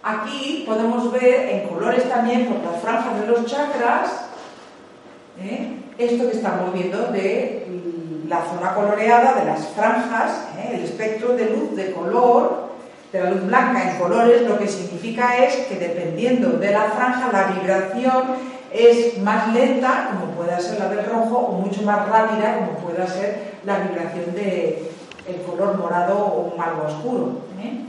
Aquí 0.03 0.65
podemos 0.67 1.11
ver 1.13 1.49
en 1.49 1.69
colores 1.69 2.09
también 2.09 2.47
por 2.47 2.73
las 2.73 2.83
franjas 2.83 3.21
de 3.21 3.27
los 3.27 3.47
chakras 3.47 4.31
¿eh? 5.39 5.77
esto 5.99 6.31
que 6.31 6.37
estamos 6.37 6.73
viendo 6.73 7.07
de 7.13 7.67
la 8.31 8.45
zona 8.45 8.75
coloreada 8.77 9.35
de 9.35 9.45
las 9.45 9.67
franjas, 9.71 10.47
¿eh? 10.57 10.71
el 10.75 10.85
espectro 10.85 11.37
de 11.37 11.51
luz, 11.51 11.75
de 11.75 11.93
color, 11.93 12.71
de 13.13 13.21
la 13.21 13.31
luz 13.31 13.45
blanca 13.45 13.91
en 13.91 13.99
colores, 13.99 14.43
lo 14.49 14.57
que 14.57 14.69
significa 14.69 15.37
es 15.37 15.67
que 15.67 15.75
dependiendo 15.75 16.51
de 16.51 16.71
la 16.71 16.85
franja 16.85 17.33
la 17.33 17.49
vibración 17.49 18.23
es 18.73 19.19
más 19.19 19.53
lenta, 19.53 20.11
como 20.13 20.33
pueda 20.37 20.61
ser 20.61 20.79
la 20.79 20.89
del 20.89 21.07
rojo, 21.07 21.39
o 21.39 21.53
mucho 21.59 21.83
más 21.83 22.09
rápida, 22.09 22.59
como 22.59 22.79
pueda 22.79 23.05
ser 23.09 23.55
la 23.65 23.81
vibración 23.81 24.33
de 24.37 24.93
el 25.27 25.43
color 25.43 25.77
morado 25.77 26.17
o 26.17 26.55
un 26.55 26.61
algo 26.61 26.85
oscuro. 26.85 27.33
¿eh? 27.61 27.81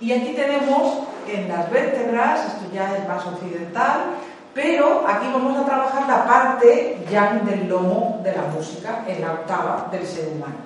Y 0.00 0.10
aquí 0.10 0.32
tenemos 0.34 1.04
en 1.28 1.48
las 1.48 1.70
vértebras, 1.70 2.46
esto 2.48 2.64
ya 2.74 2.96
es 2.96 3.06
más 3.06 3.24
occidental, 3.24 4.16
pero 4.54 5.04
aquí 5.06 5.26
vamos 5.32 5.58
a 5.58 5.66
trabajar 5.66 6.08
la 6.08 6.24
parte 6.24 7.04
yang 7.10 7.44
del 7.44 7.68
lomo 7.68 8.20
de 8.22 8.32
la 8.32 8.42
música, 8.54 9.04
en 9.06 9.20
la 9.20 9.32
octava 9.32 9.88
del 9.90 10.06
ser 10.06 10.28
humano. 10.28 10.62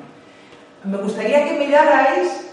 Me 0.85 0.99
gustaría 0.99 1.45
que 1.45 1.59
mirarais 1.59 2.47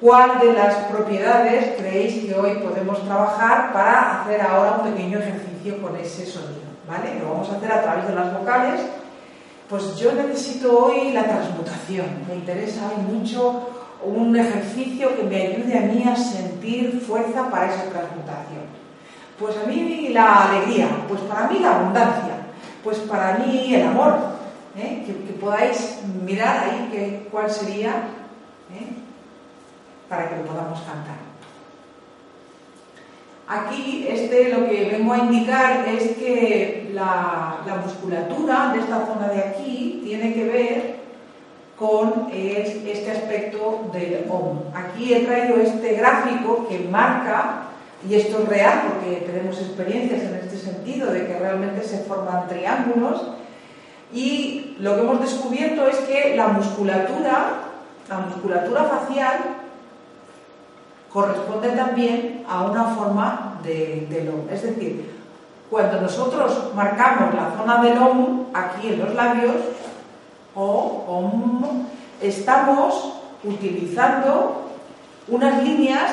cuál 0.00 0.40
de 0.40 0.54
las 0.54 0.74
propiedades 0.86 1.76
creéis 1.76 2.24
que 2.24 2.34
hoy 2.34 2.54
podemos 2.54 3.04
trabajar 3.04 3.72
para 3.72 4.22
hacer 4.22 4.40
ahora 4.40 4.80
un 4.82 4.92
pequeño 4.92 5.18
ejercicio 5.18 5.80
con 5.80 5.94
ese 5.96 6.26
sonido, 6.26 6.72
¿vale? 6.88 7.20
Lo 7.20 7.32
vamos 7.32 7.50
a 7.50 7.56
hacer 7.56 7.70
a 7.70 7.82
través 7.82 8.08
de 8.08 8.14
las 8.14 8.36
vocales. 8.36 8.80
Pues 9.68 9.96
yo 9.96 10.12
necesito 10.12 10.86
hoy 10.86 11.12
la 11.12 11.24
transmutación, 11.24 12.06
me 12.26 12.34
interesa 12.34 12.90
hoy 12.90 13.14
mucho 13.14 13.68
un 14.04 14.34
ejercicio 14.36 15.16
que 15.16 15.22
me 15.22 15.36
ayude 15.36 15.78
a 15.78 15.82
mí 15.82 16.02
a 16.08 16.16
sentir 16.16 17.00
fuerza 17.00 17.48
para 17.48 17.66
esa 17.66 17.84
transmutación. 17.84 18.61
Pues 19.38 19.56
a 19.56 19.66
mí 19.66 20.08
la 20.12 20.44
alegría, 20.44 20.88
pues 21.08 21.20
para 21.22 21.48
mí 21.48 21.58
la 21.58 21.76
abundancia, 21.76 22.34
pues 22.84 22.98
para 22.98 23.38
mí 23.38 23.74
el 23.74 23.86
amor, 23.86 24.16
¿eh? 24.76 25.02
que, 25.06 25.12
podáis 25.34 26.00
mirar 26.24 26.64
ahí 26.64 26.88
que, 26.92 27.28
cuál 27.30 27.50
sería 27.50 27.90
¿eh? 28.72 28.86
para 30.08 30.28
que 30.28 30.36
lo 30.36 30.44
podamos 30.44 30.80
cantar. 30.80 31.16
Aquí, 33.48 34.06
este 34.08 34.50
lo 34.50 34.66
que 34.68 34.88
vengo 34.92 35.12
a 35.12 35.18
indicar 35.18 35.86
es 35.88 36.16
que 36.16 36.90
la, 36.94 37.56
la 37.66 37.76
musculatura 37.76 38.72
de 38.72 38.80
esta 38.80 39.04
zona 39.06 39.28
de 39.28 39.40
aquí 39.40 40.00
tiene 40.04 40.32
que 40.32 40.44
ver 40.44 41.02
con 41.82 42.30
este 42.32 43.10
aspecto 43.10 43.90
del 43.92 44.26
OM. 44.30 44.60
Aquí 44.74 45.12
he 45.12 45.24
traído 45.26 45.56
este 45.56 45.94
gráfico 45.94 46.66
que 46.68 46.78
marca, 46.88 47.71
y 48.08 48.14
esto 48.14 48.42
es 48.42 48.48
real 48.48 48.82
porque 48.88 49.16
tenemos 49.26 49.58
experiencias 49.58 50.22
en 50.22 50.34
este 50.34 50.56
sentido 50.56 51.12
de 51.12 51.26
que 51.26 51.38
realmente 51.38 51.82
se 51.82 51.98
forman 52.04 52.48
triángulos, 52.48 53.22
y 54.12 54.76
lo 54.78 54.94
que 54.94 55.00
hemos 55.00 55.20
descubierto 55.20 55.88
es 55.88 55.96
que 55.98 56.36
la 56.36 56.48
musculatura, 56.48 57.62
la 58.08 58.18
musculatura 58.18 58.84
facial, 58.84 59.38
corresponde 61.10 61.70
también 61.70 62.44
a 62.48 62.64
una 62.64 62.84
forma 62.84 63.58
de, 63.62 64.06
del 64.10 64.28
OM. 64.28 64.50
Es 64.50 64.62
decir, 64.62 65.10
cuando 65.70 66.00
nosotros 66.00 66.72
marcamos 66.74 67.34
la 67.34 67.52
zona 67.56 67.82
del 67.82 67.98
OM 67.98 68.46
aquí 68.52 68.88
en 68.88 68.98
los 68.98 69.14
labios, 69.14 69.56
o 70.54 71.04
OM, 71.08 71.86
estamos 72.20 73.14
utilizando 73.42 74.68
unas 75.28 75.62
líneas 75.62 76.10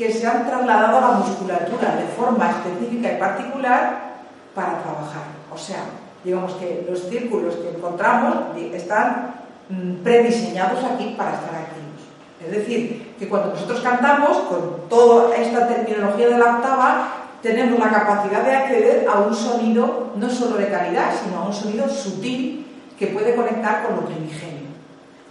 que 0.00 0.10
se 0.10 0.26
han 0.26 0.46
trasladado 0.46 0.96
a 0.96 1.00
la 1.02 1.12
musculatura 1.18 1.94
de 1.96 2.06
forma 2.16 2.48
específica 2.48 3.12
y 3.12 3.18
particular 3.18 4.14
para 4.54 4.82
trabajar. 4.82 5.24
O 5.52 5.58
sea, 5.58 5.84
digamos 6.24 6.54
que 6.54 6.86
los 6.88 7.00
círculos 7.10 7.56
que 7.56 7.76
encontramos 7.76 8.56
están 8.72 9.34
mm, 9.68 10.02
prediseñados 10.02 10.82
aquí 10.84 11.14
para 11.18 11.34
estar 11.34 11.54
activos. 11.54 12.00
Es 12.42 12.50
decir, 12.50 13.14
que 13.18 13.28
cuando 13.28 13.50
nosotros 13.50 13.80
cantamos, 13.82 14.38
con 14.48 14.88
toda 14.88 15.36
esta 15.36 15.68
terminología 15.68 16.28
de 16.28 16.38
la 16.38 16.56
octava, 16.56 17.08
tenemos 17.42 17.78
la 17.78 17.90
capacidad 17.90 18.42
de 18.42 18.56
acceder 18.56 19.06
a 19.06 19.18
un 19.18 19.34
sonido 19.34 20.12
no 20.16 20.30
solo 20.30 20.56
de 20.56 20.70
calidad, 20.70 21.12
sino 21.22 21.40
a 21.40 21.44
un 21.44 21.52
sonido 21.52 21.86
sutil 21.90 22.66
que 22.98 23.08
puede 23.08 23.36
conectar 23.36 23.84
con 23.84 23.96
lo 23.96 24.06
primigenio. 24.06 24.70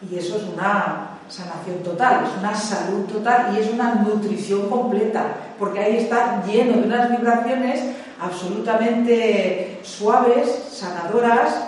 Y 0.08 0.16
eso 0.16 0.38
es 0.38 0.44
una 0.44 1.18
sanación 1.30 1.84
total, 1.84 2.26
es 2.26 2.38
una 2.40 2.56
salud 2.56 3.06
total 3.06 3.54
y 3.56 3.60
es 3.60 3.70
una 3.70 3.96
nutrición 3.96 4.70
completa, 4.70 5.28
porque 5.58 5.80
ahí 5.80 5.98
está 5.98 6.44
lleno 6.46 6.78
de 6.78 6.88
unas 6.88 7.10
vibraciones 7.12 7.82
absolutamente 8.20 9.80
suaves, 9.84 10.70
sanadoras 10.72 11.68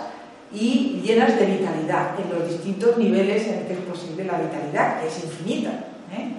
y 0.52 1.00
llenas 1.02 1.38
de 1.38 1.46
vitalidad 1.46 2.10
en 2.20 2.38
los 2.38 2.48
distintos 2.48 2.98
niveles 2.98 3.46
en 3.46 3.66
que 3.66 3.72
es 3.74 3.78
posible 3.80 4.24
la 4.24 4.38
vitalidad, 4.38 5.00
que 5.00 5.08
es 5.08 5.24
infinita. 5.24 5.70
¿eh? 6.12 6.34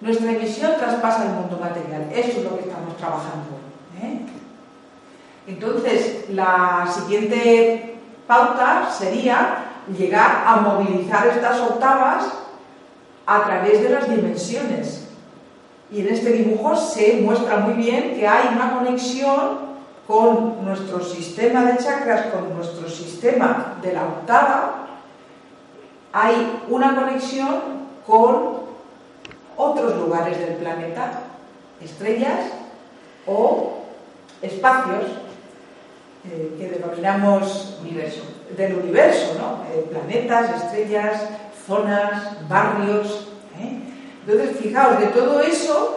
Nuestra 0.00 0.32
emisión 0.32 0.72
traspasa 0.78 1.24
el 1.24 1.32
mundo 1.32 1.58
material, 1.60 2.08
eso 2.12 2.38
es 2.38 2.44
lo 2.44 2.56
que 2.56 2.64
estamos 2.64 2.96
trabajando. 2.96 3.58
¿eh? 4.02 4.20
Entonces, 5.46 6.24
la 6.30 6.88
siguiente 6.92 7.98
pauta 8.26 8.90
sería 8.90 9.67
llegar 9.96 10.44
a 10.46 10.56
movilizar 10.56 11.26
estas 11.28 11.60
octavas 11.60 12.24
a 13.26 13.44
través 13.44 13.82
de 13.82 13.90
las 13.90 14.08
dimensiones. 14.08 15.06
Y 15.90 16.00
en 16.00 16.08
este 16.08 16.32
dibujo 16.32 16.76
se 16.76 17.20
muestra 17.22 17.58
muy 17.58 17.74
bien 17.74 18.14
que 18.14 18.26
hay 18.26 18.48
una 18.54 18.74
conexión 18.74 19.68
con 20.06 20.64
nuestro 20.64 21.02
sistema 21.04 21.64
de 21.64 21.78
chakras, 21.78 22.26
con 22.26 22.54
nuestro 22.54 22.88
sistema 22.88 23.76
de 23.82 23.92
la 23.92 24.04
octava. 24.04 24.86
Hay 26.12 26.60
una 26.68 26.94
conexión 26.94 27.88
con 28.06 28.58
otros 29.56 29.96
lugares 29.96 30.38
del 30.38 30.54
planeta, 30.54 31.20
estrellas 31.82 32.40
o 33.26 33.82
espacios 34.40 35.04
eh, 36.24 36.54
que 36.58 36.68
denominamos 36.68 37.78
universo. 37.82 38.37
Del 38.56 38.74
universo, 38.74 39.34
¿no? 39.38 39.64
Eh, 39.72 39.86
planetas, 39.90 40.64
estrellas, 40.64 41.22
zonas, 41.66 42.48
barrios. 42.48 43.28
¿eh? 43.60 43.78
Entonces, 44.26 44.56
fijaos, 44.58 44.98
de 45.00 45.06
todo 45.06 45.40
eso, 45.40 45.94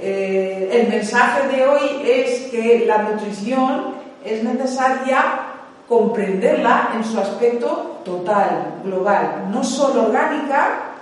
el 0.00 0.88
mensaje 0.88 1.48
de 1.48 1.66
hoy 1.66 2.02
es 2.04 2.50
que 2.50 2.84
la 2.86 2.98
nutrición 2.98 3.94
es 4.22 4.42
necesaria 4.42 5.44
comprenderla 5.88 6.90
en 6.94 7.04
su 7.04 7.18
aspecto 7.18 8.00
total, 8.04 8.80
global, 8.84 9.46
no 9.50 9.62
solo 9.62 10.06
orgánica 10.06 10.94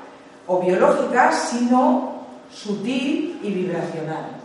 o 0.47 0.61
biológica, 0.61 1.33
sino 1.33 2.13
sutil 2.53 3.41
y 3.43 3.51
vibracional. 3.51 4.43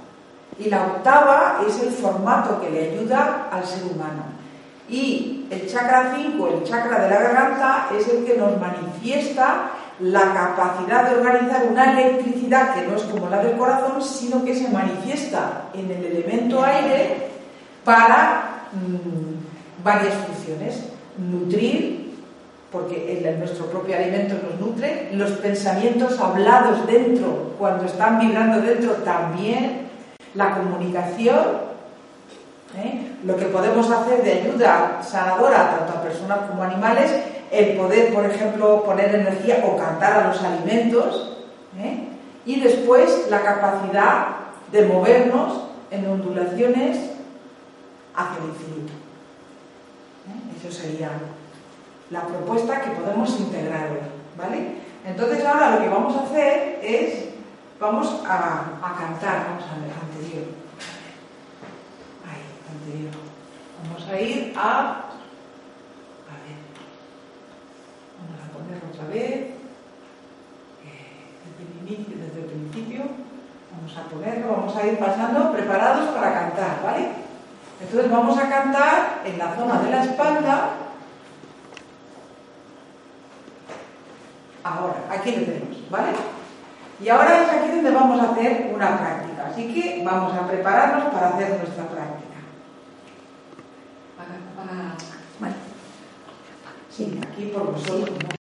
Y 0.60 0.70
la 0.70 0.84
octava 0.84 1.62
es 1.68 1.80
el 1.82 1.92
formato 1.92 2.60
que 2.62 2.70
le 2.70 2.92
ayuda 2.92 3.50
al 3.52 3.66
ser 3.66 3.84
humano. 3.84 4.37
Y 4.90 5.46
el 5.50 5.68
chakra 5.68 6.14
5, 6.16 6.48
el 6.48 6.64
chakra 6.64 7.04
de 7.04 7.10
la 7.10 7.22
garganta, 7.22 7.90
es 7.98 8.08
el 8.08 8.26
que 8.26 8.38
nos 8.38 8.60
manifiesta 8.60 9.72
la 10.00 10.34
capacidad 10.34 11.10
de 11.10 11.16
organizar 11.18 11.66
una 11.70 11.94
electricidad 11.94 12.76
que 12.76 12.88
no 12.88 12.96
es 12.96 13.04
como 13.04 13.30
la 13.30 13.44
del 13.44 13.58
corazón, 13.58 14.02
sino 14.02 14.46
que 14.46 14.56
se 14.56 14.70
manifiesta 14.70 15.64
en 15.74 15.90
el 15.90 16.06
elemento 16.06 16.64
aire 16.64 17.30
para 17.84 18.68
mm, 18.74 19.84
varias 19.84 20.14
funciones. 20.14 20.84
Nutrir, 21.18 22.14
porque 22.72 23.26
el, 23.26 23.40
nuestro 23.40 23.66
propio 23.68 23.96
alimento 23.96 24.36
nos 24.36 24.60
nutre, 24.60 25.10
los 25.14 25.32
pensamientos 25.32 26.20
hablados 26.20 26.86
dentro, 26.86 27.54
cuando 27.58 27.86
están 27.86 28.20
vibrando 28.20 28.62
dentro, 28.62 28.92
también 28.98 29.88
la 30.36 30.58
comunicación, 30.58 31.67
¿eh? 32.76 33.12
lo 33.24 33.36
que 33.36 33.46
podemos 33.46 33.90
hacer 33.90 34.24
de 34.24 34.34
ayuda 34.34 35.02
sanadora 35.04 35.78
tanto 35.78 35.98
a 35.98 36.02
personas 36.02 36.40
como 36.50 36.64
animales, 36.64 37.12
el 37.52 37.78
poder, 37.78 38.14
por 38.14 38.26
ejemplo, 38.26 38.84
poner 38.84 39.16
energía 39.16 39.64
o 39.66 39.78
cantar 39.78 40.14
a 40.14 40.28
los 40.28 40.44
alimentos, 40.44 41.38
¿eh? 41.80 42.08
y 42.46 42.60
después 42.60 43.28
la 43.30 43.42
capacidad 43.42 44.28
de 44.72 44.86
movernos 44.86 45.62
en 45.92 46.10
ondulaciones 46.10 46.98
hacia 48.16 48.38
el 48.44 48.50
infinito. 48.50 48.94
¿eh? 50.28 50.58
Eso 50.60 50.72
sería 50.72 51.10
la 52.10 52.22
propuesta 52.22 52.82
que 52.82 52.92
podemos 52.92 53.40
integrar 53.40 53.92
hoy, 53.92 54.00
¿vale? 54.38 54.88
Entonces 55.06 55.46
ahora 55.46 55.72
lo 55.72 55.82
que 55.82 55.90
vamos 55.90 56.16
a 56.16 56.24
hacer 56.24 56.80
es 56.82 57.28
Vamos 57.80 58.24
a, 58.26 58.96
cantar, 58.98 59.46
vamos 59.50 59.64
a 59.70 59.80
ver, 59.80 59.94
anterior. 59.94 60.57
Vamos 62.88 64.08
a 64.10 64.22
ir 64.22 64.54
a. 64.56 64.72
A 66.24 66.36
ver. 66.40 66.58
Vamos 68.18 68.40
a 68.40 68.48
poner 68.54 68.82
otra 68.90 69.06
vez. 69.08 69.34
Eh, 70.84 71.08
desde 71.86 72.40
el 72.40 72.46
principio. 72.46 73.02
Vamos 73.72 73.98
a 73.98 74.10
ponerlo, 74.10 74.52
vamos 74.52 74.76
a 74.76 74.88
ir 74.88 74.98
pasando 74.98 75.52
preparados 75.52 76.10
para 76.16 76.34
cantar, 76.34 76.82
¿vale? 76.84 77.10
Entonces 77.80 78.10
vamos 78.10 78.38
a 78.38 78.50
cantar 78.50 79.22
en 79.26 79.38
la 79.38 79.56
zona 79.56 79.82
de 79.82 79.92
la 79.92 80.04
espalda. 80.04 80.70
Ahora, 84.64 84.96
aquí 85.12 85.32
lo 85.32 85.46
tenemos, 85.46 85.90
¿vale? 85.90 86.12
Y 87.00 87.10
ahora 87.10 87.44
es 87.44 87.50
aquí 87.50 87.70
donde 87.70 87.92
vamos 87.92 88.20
a 88.20 88.32
hacer 88.32 88.72
una 88.74 88.98
práctica. 88.98 89.48
Así 89.52 89.74
que 89.74 90.04
vamos 90.04 90.34
a 90.34 90.48
prepararnos 90.48 91.14
para 91.14 91.30
hacer 91.30 91.50
nuestra 91.50 91.84
práctica. 91.84 91.97
Para... 94.68 94.98
Sí, 96.92 97.18
aquí 97.24 97.46
por 97.54 97.72
vosotros. 97.72 98.28